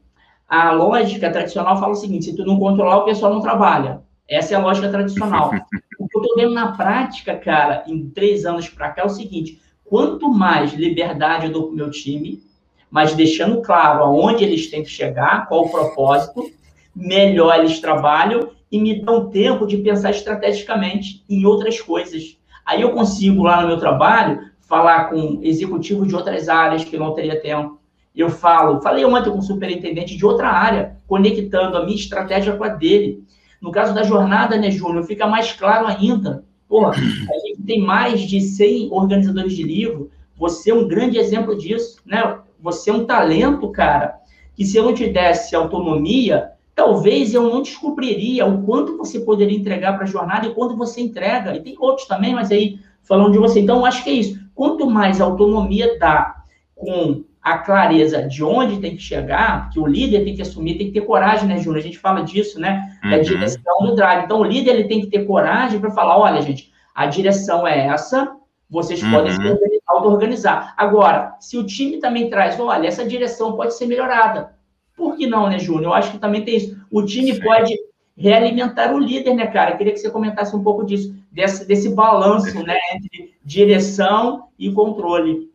[0.48, 4.00] A lógica tradicional fala o seguinte: se tu não controlar, o pessoal não trabalha.
[4.26, 5.50] Essa é a lógica tradicional.
[6.00, 9.10] o que eu estou vendo na prática, cara, em três anos para cá, é o
[9.10, 12.42] seguinte: quanto mais liberdade eu dou para o meu time,
[12.90, 16.50] mas deixando claro aonde eles têm que chegar, qual o propósito,
[16.96, 22.38] melhor eles trabalham e me dão tempo de pensar estrategicamente em outras coisas.
[22.64, 27.14] Aí eu consigo, lá no meu trabalho, falar com executivos de outras áreas que não
[27.14, 27.77] teria tempo.
[28.18, 32.64] Eu falo, falei ontem com o superintendente de outra área, conectando a minha estratégia com
[32.64, 33.22] a dele.
[33.62, 36.44] No caso da jornada, né, Júnior, fica mais claro ainda.
[36.68, 40.10] Porra, a gente tem mais de 100 organizadores de livro.
[40.36, 42.38] Você é um grande exemplo disso, né?
[42.60, 44.16] Você é um talento, cara,
[44.56, 49.56] que se eu não te desse autonomia, talvez eu não descobriria o quanto você poderia
[49.56, 51.54] entregar para a jornada e quanto você entrega.
[51.54, 53.60] E tem outros também, mas aí falando de você.
[53.60, 54.40] Então, acho que é isso.
[54.56, 56.42] Quanto mais autonomia dá
[56.74, 60.88] com a clareza de onde tem que chegar, que o líder tem que assumir, tem
[60.88, 61.78] que ter coragem, né, Júnior?
[61.78, 62.98] A gente fala disso, né?
[63.02, 63.22] Da uhum.
[63.22, 64.24] direção do drive.
[64.24, 67.86] Então, o líder ele tem que ter coragem para falar: olha, gente, a direção é
[67.86, 68.32] essa,
[68.68, 69.10] vocês uhum.
[69.10, 69.40] podem se
[69.88, 70.74] auto-organizar.
[70.76, 74.52] Agora, se o time também traz, olha, essa direção pode ser melhorada.
[74.94, 75.84] Por que não, né, Júnior?
[75.84, 76.76] Eu acho que também tem isso.
[76.90, 77.40] O time Sim.
[77.40, 77.74] pode
[78.16, 79.70] realimentar o líder, né, cara?
[79.70, 84.72] Eu queria que você comentasse um pouco disso, desse, desse balanço, né, entre direção e
[84.72, 85.48] controle.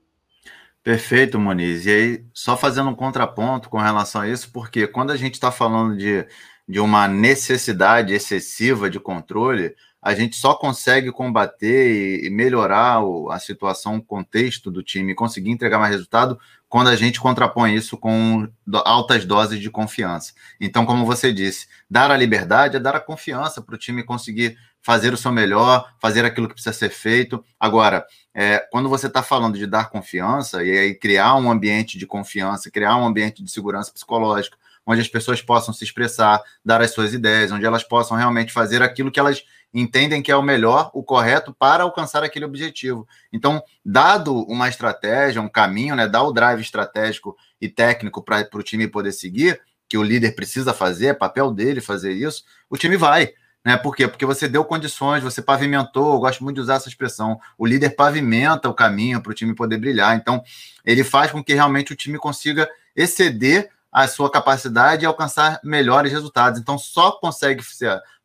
[0.84, 1.86] Perfeito, Moniz.
[1.86, 5.50] E aí, só fazendo um contraponto com relação a isso, porque quando a gente está
[5.50, 6.28] falando de,
[6.68, 13.00] de uma necessidade excessiva de controle, a gente só consegue combater e melhorar
[13.32, 17.98] a situação, o contexto do time, conseguir entregar mais resultado quando a gente contrapõe isso
[17.98, 18.46] com
[18.84, 20.34] altas doses de confiança.
[20.60, 24.58] Então, como você disse, dar a liberdade é dar a confiança para o time conseguir
[24.84, 27.44] fazer o seu melhor, fazer aquilo que precisa ser feito.
[27.58, 32.06] Agora, é, quando você está falando de dar confiança e aí criar um ambiente de
[32.06, 36.92] confiança, criar um ambiente de segurança psicológica, onde as pessoas possam se expressar, dar as
[36.92, 39.44] suas ideias, onde elas possam realmente fazer aquilo que elas
[39.74, 43.08] entendem que é o melhor, o correto para alcançar aquele objetivo.
[43.32, 48.62] Então, dado uma estratégia, um caminho, né, dar o drive estratégico e técnico para o
[48.62, 52.98] time poder seguir, que o líder precisa fazer, é papel dele fazer isso, o time
[52.98, 53.34] vai.
[53.66, 53.78] Né?
[53.78, 54.08] Por quê?
[54.08, 57.40] Porque você deu condições, você pavimentou, eu gosto muito de usar essa expressão.
[57.58, 60.16] O líder pavimenta o caminho para o time poder brilhar.
[60.16, 60.44] Então,
[60.86, 66.12] ele faz com que realmente o time consiga exceder a sua capacidade e alcançar melhores
[66.12, 66.60] resultados.
[66.60, 67.64] Então, só consegue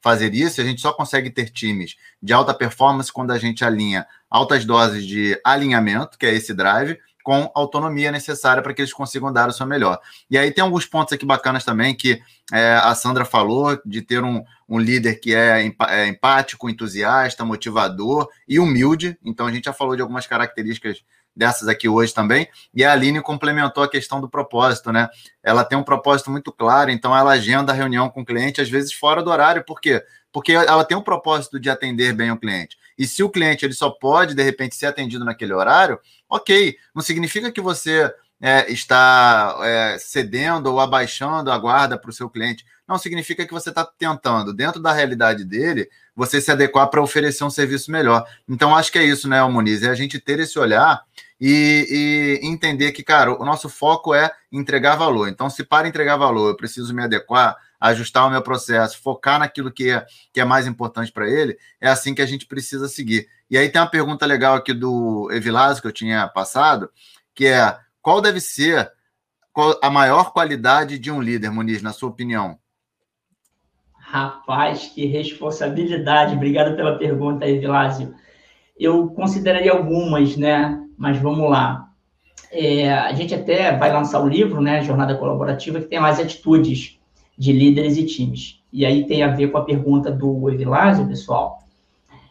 [0.01, 4.07] fazer isso, a gente só consegue ter times de alta performance quando a gente alinha
[4.31, 6.99] altas doses de alinhamento, que é esse drive,
[7.29, 10.01] com autonomia necessária para que eles consigam dar o seu melhor.
[10.31, 14.25] E aí tem alguns pontos aqui bacanas também que é, a Sandra falou, de ter
[14.25, 19.19] um, um líder que é, é empático, entusiasta, motivador e humilde.
[19.23, 21.05] Então a gente já falou de algumas características
[21.37, 22.49] dessas aqui hoje também.
[22.75, 25.11] E a Aline complementou a questão do propósito, né?
[25.43, 28.71] Ela tem um propósito muito claro, então ela agenda a reunião com o cliente, às
[28.71, 30.03] vezes fora do horário, por quê?
[30.33, 32.79] Porque ela tem um propósito de atender bem o cliente.
[32.99, 36.77] E se o cliente ele só pode, de repente, ser atendido naquele horário, ok.
[36.95, 42.29] Não significa que você é, está é, cedendo ou abaixando a guarda para o seu
[42.29, 42.65] cliente.
[42.87, 47.45] Não significa que você está tentando, dentro da realidade dele, você se adequar para oferecer
[47.45, 48.25] um serviço melhor.
[48.49, 49.83] Então, acho que é isso, né, Muniz?
[49.83, 51.03] É a gente ter esse olhar
[51.41, 55.29] e, e, entender que, cara, o nosso foco é entregar valor.
[55.29, 59.71] Então, se para entregar valor eu preciso me adequar, ajustar o meu processo, focar naquilo
[59.71, 63.29] que é, que é mais importante para ele, é assim que a gente precisa seguir.
[63.51, 66.91] E aí tem uma pergunta legal aqui do Evilásio que eu tinha passado,
[67.35, 68.91] que é qual deve ser
[69.83, 72.59] a maior qualidade de um líder, Muniz, na sua opinião?
[73.95, 76.35] Rapaz, que responsabilidade.
[76.35, 78.15] Obrigado pela pergunta, Evilásio.
[78.79, 80.83] Eu consideraria algumas, né?
[80.97, 81.89] Mas vamos lá.
[82.51, 84.83] É, a gente até vai lançar o um livro, né?
[84.83, 86.98] Jornada Colaborativa, que tem mais atitudes
[87.39, 88.61] de líderes e times.
[88.73, 91.63] E aí tem a ver com a pergunta do Evilásio, pessoal.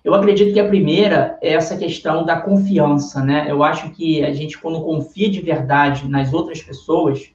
[0.04, 3.46] Eu acredito que a primeira é essa questão da confiança, né?
[3.50, 7.30] Eu acho que a gente, quando confia de verdade nas outras pessoas,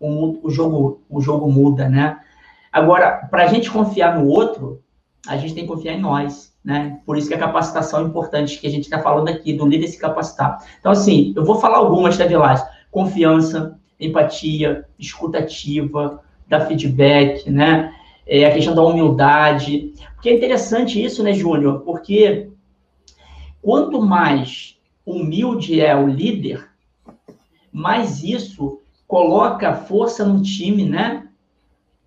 [0.00, 2.18] o, o jogo, o jogo muda, né?
[2.72, 4.82] Agora, para a gente confiar no outro,
[5.26, 7.00] a gente tem que confiar em nós, né?
[7.06, 9.86] Por isso que a capacitação é importante, que a gente está falando aqui, do líder
[9.88, 10.58] se capacitar.
[10.80, 12.62] Então, assim, eu vou falar algumas, tá, Vilás?
[12.90, 16.20] Confiança, empatia, escutativa,
[16.52, 17.94] dar feedback, né?
[18.26, 19.94] É, a questão da humildade.
[20.14, 21.80] Porque é interessante isso, né, Júnior?
[21.80, 22.50] Porque
[23.60, 26.68] quanto mais humilde é o líder,
[27.72, 31.26] mais isso coloca força no time, né?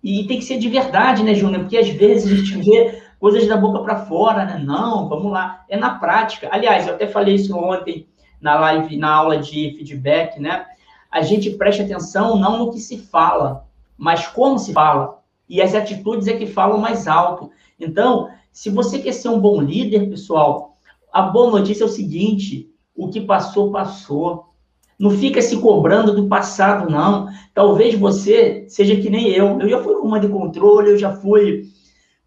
[0.02, 1.62] E tem que ser de verdade, né, Júnior?
[1.62, 4.58] Porque às vezes a gente vê coisas da boca para fora, né?
[4.64, 5.64] Não, vamos lá.
[5.68, 6.48] É na prática.
[6.50, 8.06] Aliás, eu até falei isso ontem
[8.40, 10.66] na live, na aula de feedback, né?
[11.10, 13.65] A gente presta atenção não no que se fala,
[13.96, 15.22] mas como se fala.
[15.48, 17.50] E as atitudes é que falam mais alto.
[17.78, 20.78] Então, se você quer ser um bom líder, pessoal,
[21.12, 24.46] a boa notícia é o seguinte: o que passou, passou.
[24.98, 27.28] Não fica se cobrando do passado, não.
[27.52, 29.60] Talvez você seja que nem eu.
[29.60, 31.64] Eu já fui com uma de controle, eu já fui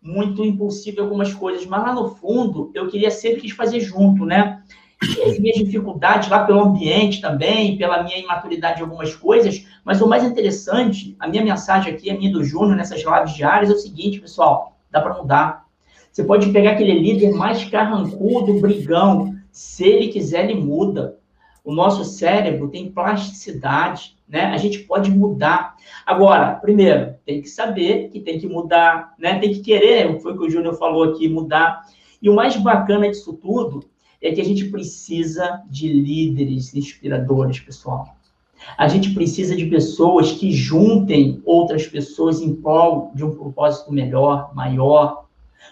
[0.02, 4.26] muito impulsivo em algumas coisas, mas lá no fundo eu queria sempre quis fazer junto,
[4.26, 4.64] né?
[5.02, 10.08] As minhas dificuldades lá pelo ambiente também, pela minha imaturidade em algumas coisas, mas o
[10.08, 13.78] mais interessante, a minha mensagem aqui, a minha do Júnior, nessas lives diárias, é o
[13.78, 15.66] seguinte, pessoal, dá para mudar.
[16.12, 21.18] Você pode pegar aquele líder mais carrancudo, brigão, se ele quiser, ele muda.
[21.64, 24.46] O nosso cérebro tem plasticidade, né?
[24.46, 25.76] A gente pode mudar.
[26.06, 29.40] Agora, primeiro, tem que saber que tem que mudar, né?
[29.40, 31.82] Tem que querer, foi o que o Júnior falou aqui, mudar.
[32.22, 33.89] E o mais bacana disso tudo
[34.22, 38.16] é que a gente precisa de líderes inspiradores, pessoal.
[38.78, 44.54] A gente precisa de pessoas que juntem outras pessoas em prol de um propósito melhor,
[44.54, 45.26] maior.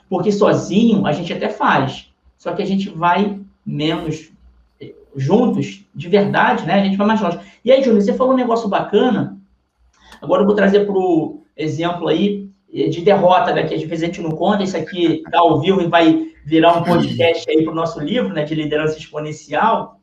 [0.09, 4.31] Porque sozinho a gente até faz, só que a gente vai menos
[4.79, 6.75] eh, juntos, de verdade, né?
[6.75, 7.39] A gente vai mais longe.
[7.63, 9.37] E aí, Júnior, você falou um negócio bacana.
[10.21, 13.63] Agora eu vou trazer para o exemplo aí eh, de derrota, né?
[13.63, 16.77] Que às vezes a gente não conta, isso aqui está ao vivo e vai virar
[16.77, 19.99] um podcast aí para o nosso livro, né, de liderança exponencial.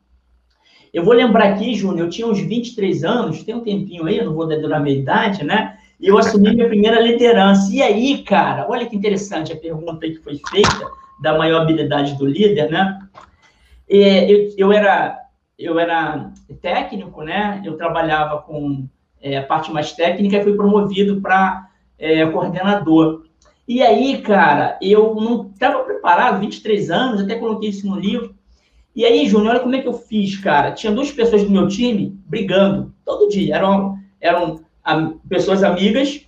[0.93, 4.25] Eu vou lembrar aqui, Júnior, eu tinha uns 23 anos, tem um tempinho aí, eu
[4.25, 5.75] não vou durar a minha idade, né?
[5.99, 7.73] E eu assumi minha primeira liderança.
[7.73, 10.87] E aí, cara, olha que interessante a pergunta que foi feita
[11.19, 12.99] da maior habilidade do líder, né?
[13.89, 15.17] É, eu, eu, era,
[15.57, 16.31] eu era
[16.61, 17.59] técnico, né?
[17.65, 18.87] Eu trabalhava com
[19.19, 23.25] é, a parte mais técnica e fui promovido para é, coordenador.
[23.67, 28.35] E aí, cara, eu não estava preparado, 23 anos, até coloquei isso no livro.
[28.95, 30.71] E aí, Júnior, olha como é que eu fiz, cara.
[30.71, 33.55] Tinha duas pessoas do meu time brigando todo dia.
[33.55, 34.61] Eram, eram
[35.27, 36.25] pessoas amigas,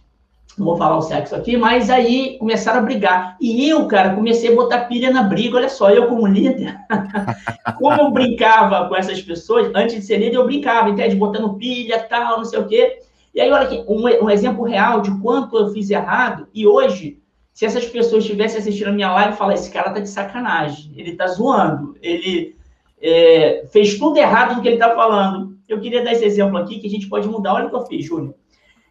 [0.58, 3.38] não vou falar o sexo aqui, mas aí começaram a brigar.
[3.40, 5.58] E eu, cara, comecei a botar pilha na briga.
[5.58, 6.76] Olha só, eu como líder,
[7.78, 11.16] como eu brincava com essas pessoas, antes de ser líder, eu brincava, entende?
[11.16, 13.00] Botando pilha, tal, não sei o quê.
[13.34, 16.48] E aí, olha aqui, um, um exemplo real de quanto eu fiz errado.
[16.52, 17.20] E hoje,
[17.58, 20.94] se essas pessoas estivessem assistindo a minha live e falar, esse cara tá de sacanagem,
[20.96, 22.56] ele tá zoando, ele
[23.02, 25.58] é, fez tudo errado no que ele tá falando.
[25.68, 27.56] Eu queria dar esse exemplo aqui que a gente pode mudar.
[27.56, 28.36] Olha o que eu fiz, Júnior.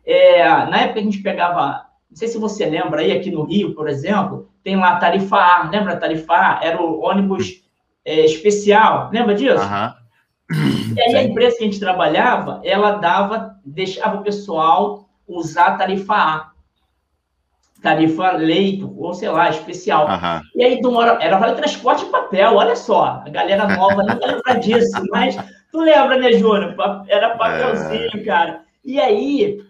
[0.04, 3.72] É, na época a gente pegava, não sei se você lembra aí, aqui no Rio,
[3.72, 6.60] por exemplo, tem lá Tarifa A, lembra Tarifa A?
[6.60, 7.62] Era o ônibus
[8.04, 9.64] é, especial, lembra disso?
[9.64, 10.94] Uhum.
[10.96, 16.14] E aí a empresa que a gente trabalhava, ela dava, deixava o pessoal usar Tarifa
[16.14, 16.55] A
[17.86, 20.08] tarifa leito, ou sei lá, especial.
[20.08, 20.40] Uhum.
[20.56, 24.18] E aí, tu mora, era vale transporte e papel, olha só, a galera nova não
[24.18, 25.36] lembra disso, mas
[25.70, 26.74] tu lembra, né, Júnior?
[27.06, 28.24] Era papelzinho, é...
[28.24, 28.62] cara.
[28.84, 29.62] E aí,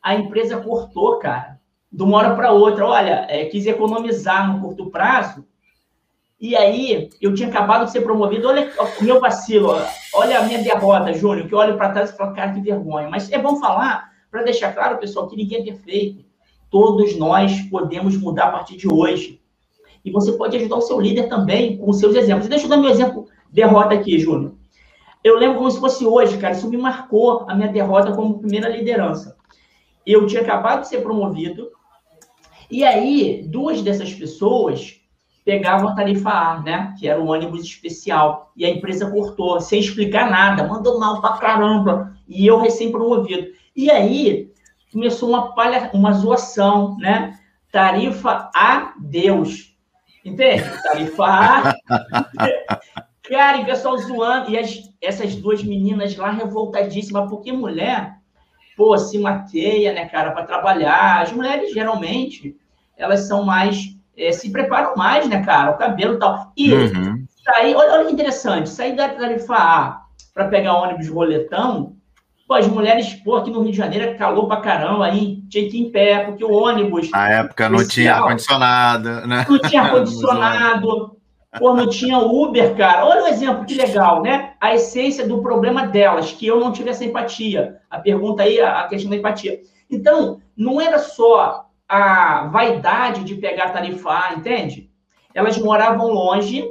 [0.00, 1.58] a empresa cortou, cara,
[1.90, 2.86] de uma hora para outra.
[2.86, 5.44] Olha, é, quis economizar no curto prazo.
[6.40, 8.48] E aí, eu tinha acabado de ser promovido.
[8.48, 9.74] Olha o meu vacilo,
[10.14, 13.08] olha a minha derrota, Júnior, que eu olho para trás e falo, cara, que vergonha.
[13.08, 16.25] Mas é bom falar, para deixar claro, pessoal, que ninguém é perfeito.
[16.78, 19.40] Todos nós podemos mudar a partir de hoje.
[20.04, 22.48] E você pode ajudar o seu líder também com seus exemplos.
[22.48, 24.52] Deixa eu dar meu exemplo derrota aqui, Júnior.
[25.24, 26.52] Eu lembro como se fosse hoje, cara.
[26.52, 29.38] Isso me marcou a minha derrota como primeira liderança.
[30.04, 31.70] Eu tinha acabado de ser promovido.
[32.70, 35.00] E aí, duas dessas pessoas
[35.46, 36.94] pegavam a tarifa A, né?
[37.00, 38.52] Que era o ônibus especial.
[38.54, 40.68] E a empresa cortou, sem explicar nada.
[40.68, 42.14] Mandou mal pra caramba.
[42.28, 43.46] E eu recém-promovido.
[43.74, 44.45] E aí,
[44.92, 47.38] começou uma, palha, uma zoação, né?
[47.70, 49.76] Tarifa a Deus.
[50.24, 50.64] Entende?
[50.82, 51.76] Tarifa a.
[53.28, 54.50] Cara, e o pessoal zoando.
[54.50, 58.16] E as, essas duas meninas lá revoltadíssimas, porque mulher,
[58.76, 61.22] pô, se maqueia, né, cara, para trabalhar.
[61.22, 62.56] As mulheres, geralmente,
[62.96, 63.96] elas são mais.
[64.16, 65.72] É, se preparam mais, né, cara?
[65.72, 66.52] O cabelo e tal.
[66.56, 67.26] E uhum.
[67.44, 71.95] sair, olha, olha que interessante, sair da tarifa A para pegar ônibus roletão,
[72.46, 75.68] Pô, as mulheres, pô, aqui no Rio de Janeiro é calor pra caramba, aí tinha
[75.68, 77.10] que ir em pé, porque o ônibus.
[77.10, 79.44] Na época não tinha ar-condicionado, né?
[79.48, 81.16] Não tinha ar-condicionado,
[81.58, 83.04] pô, não tinha Uber, cara.
[83.04, 84.54] Olha o exemplo, que legal, né?
[84.60, 87.78] A essência do problema delas, que eu não tive essa empatia.
[87.90, 89.58] A pergunta aí, a questão da empatia.
[89.90, 94.88] Então, não era só a vaidade de pegar tarifa A, entende?
[95.34, 96.64] Elas moravam longe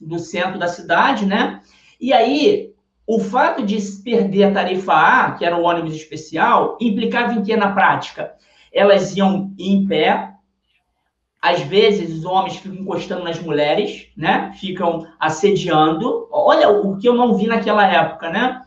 [0.00, 1.60] do centro da cidade, né?
[2.00, 2.71] E aí,
[3.14, 7.54] o fato de perder a tarifa A, que era o ônibus especial, implicava em que
[7.54, 8.32] na prática?
[8.72, 10.30] Elas iam em pé,
[11.42, 14.54] às vezes os homens ficam encostando nas mulheres, né?
[14.58, 16.26] Ficam assediando.
[16.32, 18.62] Olha o que eu não vi naquela época, né?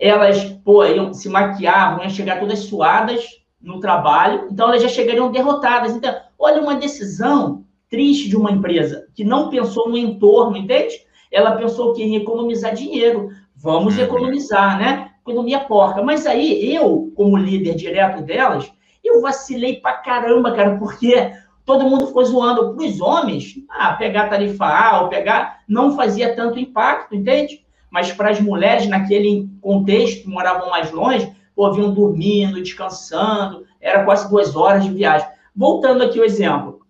[0.00, 3.24] Elas, pô, iam, se maquiavam, iam chegar todas suadas
[3.60, 5.94] no trabalho, então elas já chegariam derrotadas.
[5.94, 11.06] Então, olha uma decisão triste de uma empresa que não pensou no entorno, entende?
[11.30, 13.30] Ela pensou que em economizar dinheiro.
[13.56, 14.04] Vamos uhum.
[14.04, 15.10] economizar, né?
[15.22, 16.02] Economia porca.
[16.02, 18.70] Mas aí, eu, como líder direto delas,
[19.02, 21.32] eu vacilei pra caramba, cara, porque
[21.64, 22.74] todo mundo ficou zoando.
[22.74, 27.64] Para os homens, ah, pegar tarifa A ou pegar, não fazia tanto impacto, entende?
[27.90, 34.04] Mas para as mulheres, naquele contexto, que moravam mais longe, pô, vinham dormindo, descansando, era
[34.04, 35.26] quase duas horas de viagem.
[35.54, 36.80] Voltando aqui o exemplo,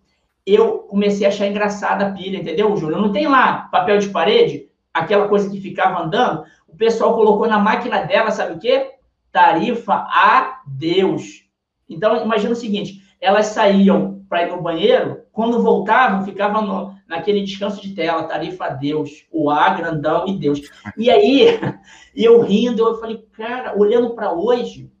[0.45, 2.97] eu comecei a achar engraçada a pilha, entendeu, Júlio?
[2.99, 6.43] Não tem lá papel de parede, aquela coisa que ficava andando,
[6.77, 8.91] o pessoal colocou na máquina dela, sabe o quê?
[9.31, 11.43] Tarifa a Deus.
[11.89, 17.41] Então, imagina o seguinte, elas saíam para ir no banheiro, quando voltavam, ficavam no, naquele
[17.41, 20.61] descanso de tela, tarifa a Deus, o A, grandão e Deus.
[20.95, 21.59] E aí,
[22.15, 24.91] eu rindo, eu falei, cara, olhando para hoje,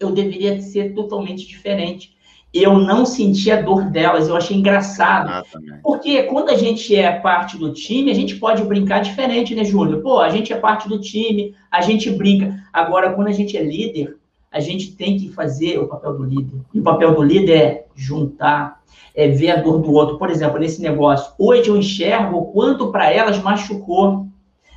[0.00, 2.13] eu deveria ser totalmente diferente.
[2.54, 5.28] Eu não senti a dor delas, eu achei engraçado.
[5.28, 5.44] Ah,
[5.82, 10.00] porque quando a gente é parte do time, a gente pode brincar diferente, né, Júlio?
[10.00, 12.56] Pô, a gente é parte do time, a gente brinca.
[12.72, 14.16] Agora, quando a gente é líder,
[14.52, 16.60] a gente tem que fazer o papel do líder.
[16.72, 18.80] E o papel do líder é juntar,
[19.12, 20.16] é ver a dor do outro.
[20.16, 24.28] Por exemplo, nesse negócio, hoje eu enxergo o quanto para elas machucou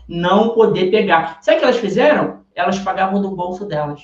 [0.08, 1.38] não poder pegar.
[1.42, 2.40] Sabe o que elas fizeram?
[2.56, 4.02] Elas pagavam do bolso delas.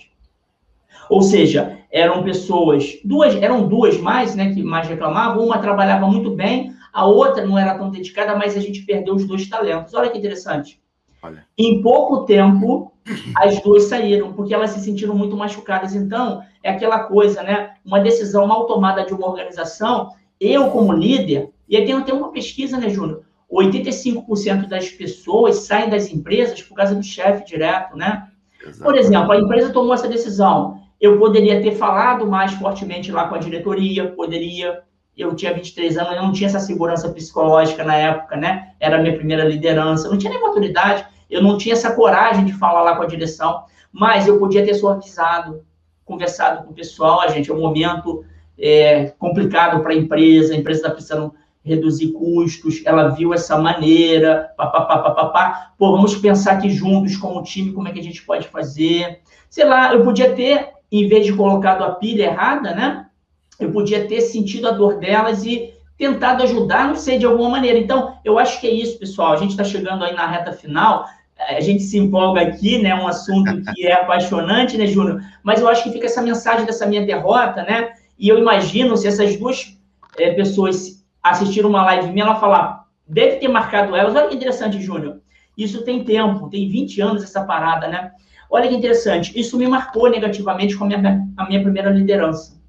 [1.09, 5.45] Ou seja, eram pessoas, duas, eram duas mais, né, que mais reclamavam.
[5.45, 9.25] Uma trabalhava muito bem, a outra não era tão dedicada, mas a gente perdeu os
[9.25, 9.93] dois talentos.
[9.93, 10.81] Olha que interessante.
[11.21, 11.45] Olha.
[11.57, 12.91] Em pouco tempo,
[13.37, 15.95] as duas saíram, porque elas se sentiram muito machucadas.
[15.95, 17.75] Então, é aquela coisa, né?
[17.85, 22.31] Uma decisão mal tomada de uma organização, eu, como líder, e aí tem até uma
[22.31, 23.23] pesquisa, né, Júnior?
[23.51, 28.27] 85% das pessoas saem das empresas por causa do chefe direto, né?
[28.59, 28.83] Exatamente.
[28.83, 30.82] Por exemplo, a empresa tomou essa decisão.
[30.99, 34.81] Eu poderia ter falado mais fortemente lá com a diretoria, poderia.
[35.15, 38.73] Eu tinha 23 anos, eu não tinha essa segurança psicológica na época, né?
[38.79, 42.53] Era a minha primeira liderança, não tinha nem maturidade eu não tinha essa coragem de
[42.53, 45.65] falar lá com a direção, mas eu podia ter suavizado,
[46.05, 48.23] conversado com o pessoal, a gente, é um momento
[48.57, 51.33] é, complicado para a empresa, a empresa está precisando
[51.65, 57.73] reduzir custos, ela viu essa maneira, papapá, papapá, pô, vamos pensar aqui juntos como time,
[57.73, 61.33] como é que a gente pode fazer, sei lá, eu podia ter, em vez de
[61.33, 63.05] colocado a pilha errada, né,
[63.59, 67.77] eu podia ter sentido a dor delas e tentado ajudar, não sei, de alguma maneira.
[67.77, 69.31] Então, eu acho que é isso, pessoal.
[69.31, 71.05] A gente está chegando aí na reta final
[71.49, 72.93] a gente se empolga aqui, né?
[72.95, 75.21] Um assunto que é apaixonante, né, Júnior?
[75.43, 77.93] Mas eu acho que fica essa mensagem dessa minha derrota, né?
[78.17, 79.77] E eu imagino se essas duas
[80.17, 84.15] é, pessoas assistiram uma live minha, ela falar, deve ter marcado elas.
[84.15, 85.19] Olha que interessante, Júnior.
[85.57, 88.11] Isso tem tempo, tem 20 anos essa parada, né?
[88.53, 89.37] Olha que interessante.
[89.37, 92.61] Isso me marcou negativamente com a minha, a minha primeira liderança.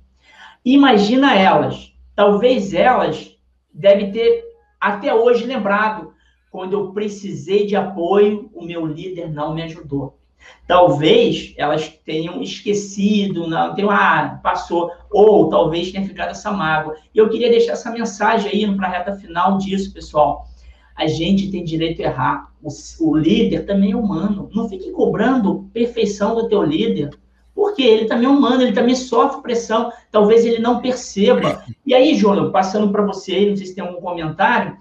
[0.64, 1.92] Imagina elas.
[2.16, 3.36] Talvez elas
[3.70, 4.44] devem ter
[4.80, 6.14] até hoje lembrado
[6.50, 10.18] quando eu precisei de apoio, o meu líder não me ajudou.
[10.66, 16.96] Talvez elas tenham esquecido, não tenham, ah, passou, ou talvez tenha ficado essa mágoa.
[17.14, 20.48] E eu queria deixar essa mensagem aí para a reta final disso, pessoal.
[20.94, 22.52] A gente tem direito a errar.
[22.62, 22.68] O,
[23.00, 24.48] o líder também é humano.
[24.54, 27.10] Não fique cobrando perfeição do teu líder,
[27.54, 29.92] porque ele também é humano, ele também sofre pressão.
[30.10, 31.64] Talvez ele não perceba.
[31.84, 34.76] E aí, Júnior, passando para você não sei se tem algum comentário,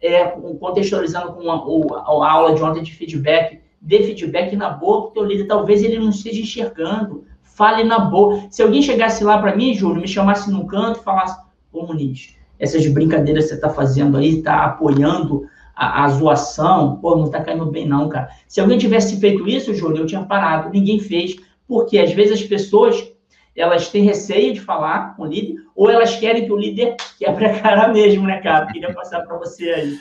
[0.00, 0.24] é,
[0.60, 5.12] contextualizando com a, a, aula de ontem de feedback, dê feedback na boa para o
[5.12, 5.46] teu líder.
[5.46, 7.24] Talvez ele não esteja enxergando.
[7.42, 8.46] Fale na boa.
[8.50, 11.40] Se alguém chegasse lá para mim, Júlio, me chamasse num canto e falasse,
[11.72, 17.16] ô Muniz, essas brincadeiras que você está fazendo aí, está apoiando a, a, zoação, pô,
[17.16, 18.30] não está caindo bem não, cara.
[18.48, 20.70] Se alguém tivesse feito isso, Júlio, eu tinha parado.
[20.70, 21.36] Ninguém fez.
[21.68, 23.12] Porque às vezes as pessoas
[23.54, 27.46] elas têm receio de falar com o líder, ou elas querem que o líder quebre
[27.46, 28.66] a cara mesmo, né, cara?
[28.66, 29.98] Queria passar para você aí.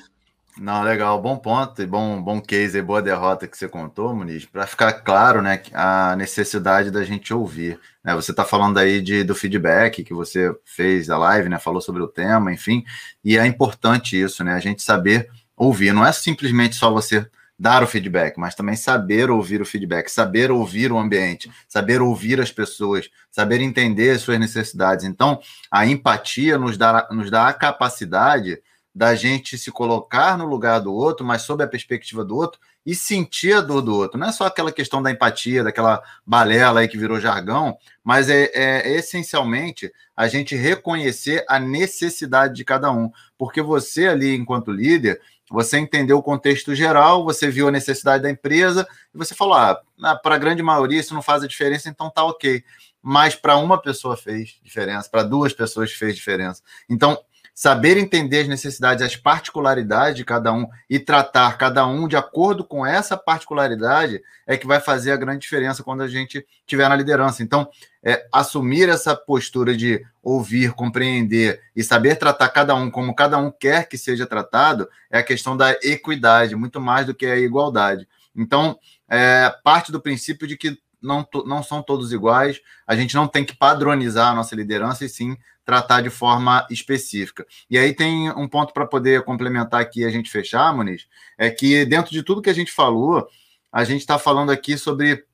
[0.58, 4.46] Não, legal, bom ponto e bom, bom case e boa derrota que você contou, Muniz,
[4.46, 7.78] para ficar claro, né, a necessidade da gente ouvir.
[8.02, 8.16] Né?
[8.16, 12.02] Você está falando aí de, do feedback que você fez a live, né, falou sobre
[12.02, 12.86] o tema, enfim,
[13.22, 15.92] e é importante isso, né, a gente saber ouvir.
[15.92, 17.28] Não é simplesmente só você
[17.60, 22.40] dar o feedback, mas também saber ouvir o feedback, saber ouvir o ambiente, saber ouvir
[22.40, 25.04] as pessoas, saber entender as suas necessidades.
[25.04, 25.38] Então,
[25.70, 28.62] a empatia nos dá, nos dá a capacidade
[28.96, 32.96] da gente se colocar no lugar do outro, mas sob a perspectiva do outro e
[32.96, 34.18] sentir a dor do outro.
[34.18, 38.50] Não é só aquela questão da empatia, daquela balela aí que virou jargão, mas é,
[38.54, 43.12] é, essencialmente a gente reconhecer a necessidade de cada um.
[43.38, 45.20] Porque você ali, enquanto líder,
[45.52, 49.78] você entendeu o contexto geral, você viu a necessidade da empresa e você falou: ah,
[50.24, 52.64] para a grande maioria isso não faz a diferença, então tá ok.
[53.04, 56.64] mas para uma pessoa fez diferença, para duas pessoas fez diferença.
[56.90, 57.20] Então,
[57.56, 62.66] saber entender as necessidades, as particularidades de cada um e tratar cada um de acordo
[62.66, 66.98] com essa particularidade é que vai fazer a grande diferença quando a gente estiver na
[66.98, 67.42] liderança.
[67.42, 67.70] Então,
[68.04, 73.50] é, assumir essa postura de ouvir, compreender e saber tratar cada um como cada um
[73.50, 78.06] quer que seja tratado é a questão da equidade, muito mais do que a igualdade.
[78.36, 78.78] Então,
[79.10, 83.46] é, parte do princípio de que não, não são todos iguais, a gente não tem
[83.46, 87.46] que padronizar a nossa liderança e sim tratar de forma específica.
[87.70, 91.08] E aí tem um ponto para poder complementar aqui e a gente fechar, Muniz,
[91.38, 93.28] é que dentro de tudo que a gente falou,
[93.72, 95.26] a gente está falando aqui sobre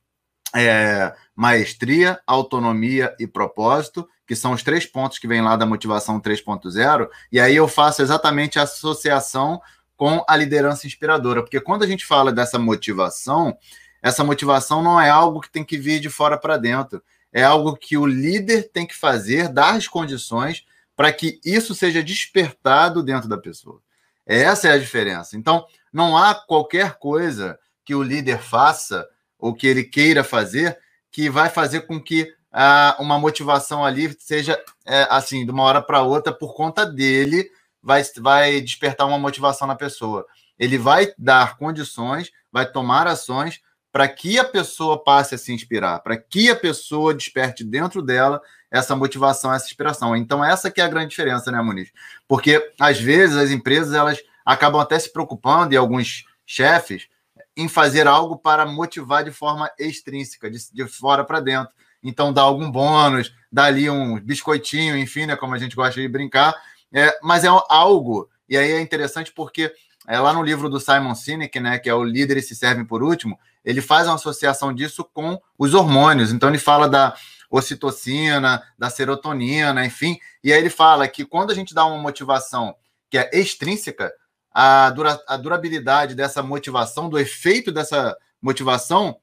[0.56, 6.20] é, maestria, autonomia e propósito, que são os três pontos que vêm lá da motivação
[6.20, 9.62] 3.0, e aí eu faço exatamente a associação
[9.98, 13.56] com a liderança inspiradora, porque quando a gente fala dessa motivação,
[14.02, 17.04] essa motivação não é algo que tem que vir de fora para dentro,
[17.34, 20.66] é algo que o líder tem que fazer, dar as condições
[20.96, 23.82] para que isso seja despertado dentro da pessoa.
[24.26, 25.38] Essa é a diferença.
[25.38, 29.08] Então, não há qualquer coisa que o líder faça
[29.38, 30.78] ou que ele queira fazer
[31.12, 35.82] que vai fazer com que ah, uma motivação ali seja é, assim, de uma hora
[35.82, 37.50] para outra, por conta dele,
[37.82, 40.26] vai, vai despertar uma motivação na pessoa.
[40.58, 43.62] Ele vai dar condições, vai tomar ações
[43.92, 48.42] para que a pessoa passe a se inspirar, para que a pessoa desperte dentro dela
[48.70, 50.16] essa motivação, essa inspiração.
[50.16, 51.92] Então essa que é a grande diferença, né, Muniz?
[52.28, 57.08] Porque às vezes as empresas elas acabam até se preocupando e alguns chefes
[57.56, 61.74] em fazer algo para motivar de forma extrínseca, de, de fora para dentro.
[62.02, 66.08] Então dá algum bônus, dá ali um biscoitinho, enfim, né, como a gente gosta de
[66.08, 66.56] brincar.
[66.94, 69.74] É, mas é algo e aí é interessante porque
[70.08, 73.04] é, lá no livro do Simon Sinek, né, que é o Líderes se servem por
[73.04, 76.32] último, ele faz uma associação disso com os hormônios.
[76.32, 77.16] Então ele fala da
[77.50, 80.18] ocitocina, da serotonina, enfim.
[80.44, 82.76] E aí ele fala que quando a gente dá uma motivação
[83.10, 84.12] que é extrínseca,
[84.52, 89.18] a, dura, a durabilidade dessa motivação, do efeito dessa motivação,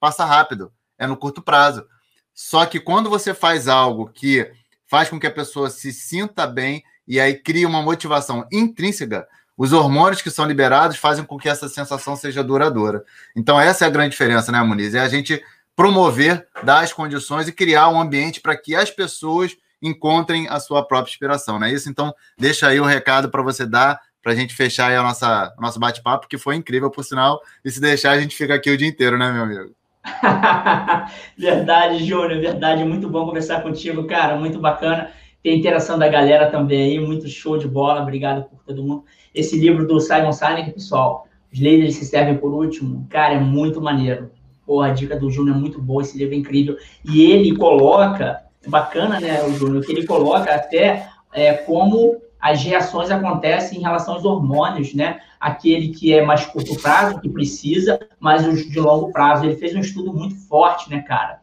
[0.00, 1.86] passa rápido, é no curto prazo.
[2.32, 4.50] Só que quando você faz algo que
[4.86, 9.26] faz com que a pessoa se sinta bem e aí cria uma motivação intrínseca,
[9.56, 13.04] os hormônios que são liberados fazem com que essa sensação seja duradoura.
[13.36, 14.94] Então, essa é a grande diferença, né, Muniz?
[14.94, 15.42] É a gente
[15.76, 20.86] promover, dar as condições e criar um ambiente para que as pessoas encontrem a sua
[20.86, 21.90] própria inspiração, não é isso?
[21.90, 25.52] Então, deixa aí o recado para você dar, para a gente fechar aí a nossa,
[25.58, 28.78] nosso bate-papo, que foi incrível, por sinal, e se deixar, a gente fica aqui o
[28.78, 29.74] dia inteiro, né, meu amigo?
[31.36, 32.84] verdade, Júnior, verdade.
[32.84, 34.36] Muito bom conversar contigo, cara.
[34.36, 35.10] Muito bacana.
[35.42, 38.00] Tem interação da galera também aí, muito show de bola.
[38.00, 39.04] Obrigado por todo mundo.
[39.34, 43.80] Esse livro do Simon Sinek, pessoal, Os Líderes se Servem por Último, cara, é muito
[43.80, 44.30] maneiro.
[44.64, 46.76] Pô, a dica do Júnior é muito boa, esse livro é incrível.
[47.04, 53.10] E ele coloca, bacana, né, o Júnior, que ele coloca até é, como as reações
[53.10, 55.20] acontecem em relação aos hormônios, né?
[55.38, 59.44] Aquele que é mais curto prazo, que precisa, mas os de longo prazo.
[59.44, 61.41] Ele fez um estudo muito forte, né, cara?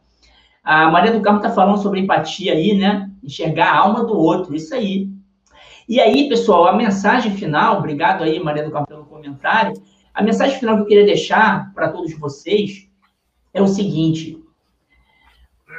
[0.70, 3.10] A Maria do Carmo está falando sobre empatia aí, né?
[3.24, 5.10] Enxergar a alma do outro, isso aí.
[5.88, 9.72] E aí, pessoal, a mensagem final, obrigado aí, Maria do Carmo, pelo comentário.
[10.14, 12.88] A mensagem final que eu queria deixar para todos vocês
[13.52, 14.40] é o seguinte: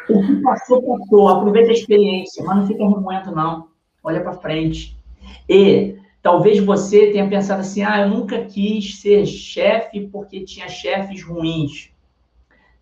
[0.10, 1.30] o que passou, passou.
[1.30, 3.70] Aproveita a experiência, mas não fica remoendo, não.
[4.04, 5.00] Olha para frente.
[5.48, 11.24] E talvez você tenha pensado assim: ah, eu nunca quis ser chefe porque tinha chefes
[11.24, 11.92] ruins.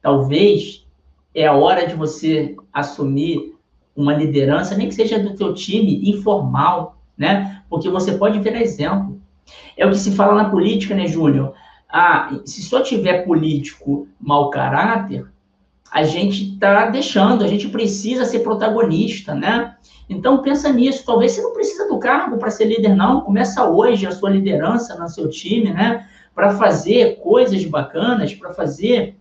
[0.01, 0.88] Talvez
[1.33, 3.55] é a hora de você assumir
[3.95, 7.61] uma liderança, nem que seja do teu time, informal, né?
[7.69, 9.19] Porque você pode ver exemplo.
[9.75, 11.53] É o que se fala na política, né, Júnior?
[11.89, 15.25] Ah, se só tiver político mau caráter,
[15.91, 19.75] a gente está deixando, a gente precisa ser protagonista, né?
[20.07, 21.03] Então pensa nisso.
[21.05, 23.21] Talvez você não precisa do cargo para ser líder, não.
[23.21, 26.07] Começa hoje a sua liderança no seu time, né?
[26.33, 29.15] Para fazer coisas bacanas, para fazer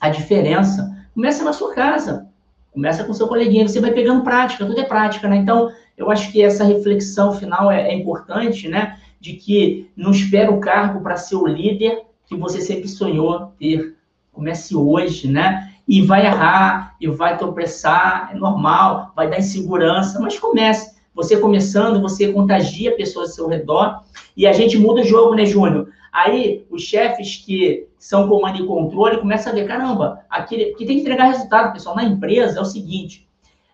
[0.00, 0.97] a diferença.
[1.18, 2.28] Começa na sua casa.
[2.70, 3.66] Começa com seu coleguinha.
[3.66, 4.64] Você vai pegando prática.
[4.64, 5.38] Tudo é prática, né?
[5.38, 8.96] Então eu acho que essa reflexão final é, é importante, né?
[9.18, 13.96] De que não espera o cargo para ser o líder que você sempre sonhou ter.
[14.30, 15.74] Comece hoje, né?
[15.88, 20.96] E vai errar, e vai tropeçar, é normal, vai dar insegurança, mas comece.
[21.16, 24.04] Você começando, você contagia pessoas ao seu redor
[24.36, 25.88] e a gente muda o jogo, né, Júnior?
[26.12, 30.96] Aí os chefes que são comando e controle começam a ver, caramba, aquele, que tem
[30.96, 31.96] que entregar resultado, pessoal.
[31.96, 33.28] Na empresa é o seguinte: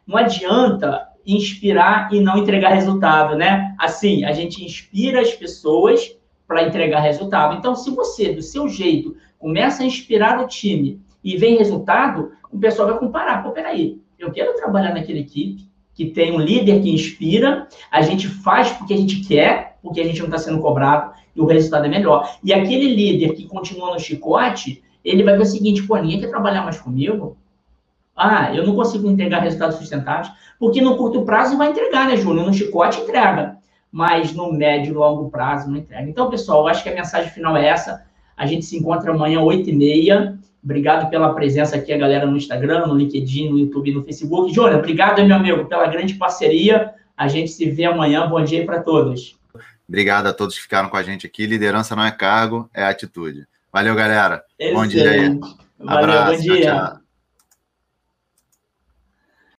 [0.07, 3.75] não adianta inspirar e não entregar resultado, né?
[3.79, 6.17] Assim, a gente inspira as pessoas
[6.47, 7.57] para entregar resultado.
[7.57, 12.59] Então, se você, do seu jeito, começa a inspirar o time e vem resultado, o
[12.59, 13.43] pessoal vai comparar.
[13.43, 18.03] Pô, peraí, eu Eu quero trabalhar naquela equipe que tem um líder que inspira, a
[18.03, 21.47] gente faz porque a gente quer, porque a gente não está sendo cobrado e o
[21.47, 22.37] resultado é melhor.
[22.43, 26.29] E aquele líder que continua no chicote, ele vai ver o seguinte, pô, ninguém quer
[26.29, 27.37] trabalhar mais comigo?
[28.17, 32.47] Ah, eu não consigo entregar resultados sustentáveis, porque no curto prazo vai entregar, né, Júnior?
[32.47, 33.57] No chicote entrega,
[33.91, 36.09] mas no médio e longo prazo não entrega.
[36.09, 38.05] Então, pessoal, eu acho que a mensagem final é essa.
[38.37, 40.39] A gente se encontra amanhã, 8h30.
[40.63, 44.53] Obrigado pela presença aqui, a galera no Instagram, no LinkedIn, no YouTube, no Facebook.
[44.53, 46.95] Júnior, obrigado, meu amigo, pela grande parceria.
[47.17, 48.27] A gente se vê amanhã.
[48.29, 49.37] Bom dia para todos.
[49.89, 51.47] Obrigado a todos que ficaram com a gente aqui.
[51.47, 53.47] Liderança não é cargo, é atitude.
[53.73, 54.45] Valeu, galera.
[54.59, 54.81] Excelente.
[54.81, 55.41] Bom dia aí.
[55.79, 56.63] Valeu, Abraço, bom dia.
[56.63, 57.04] Tchau, tchau.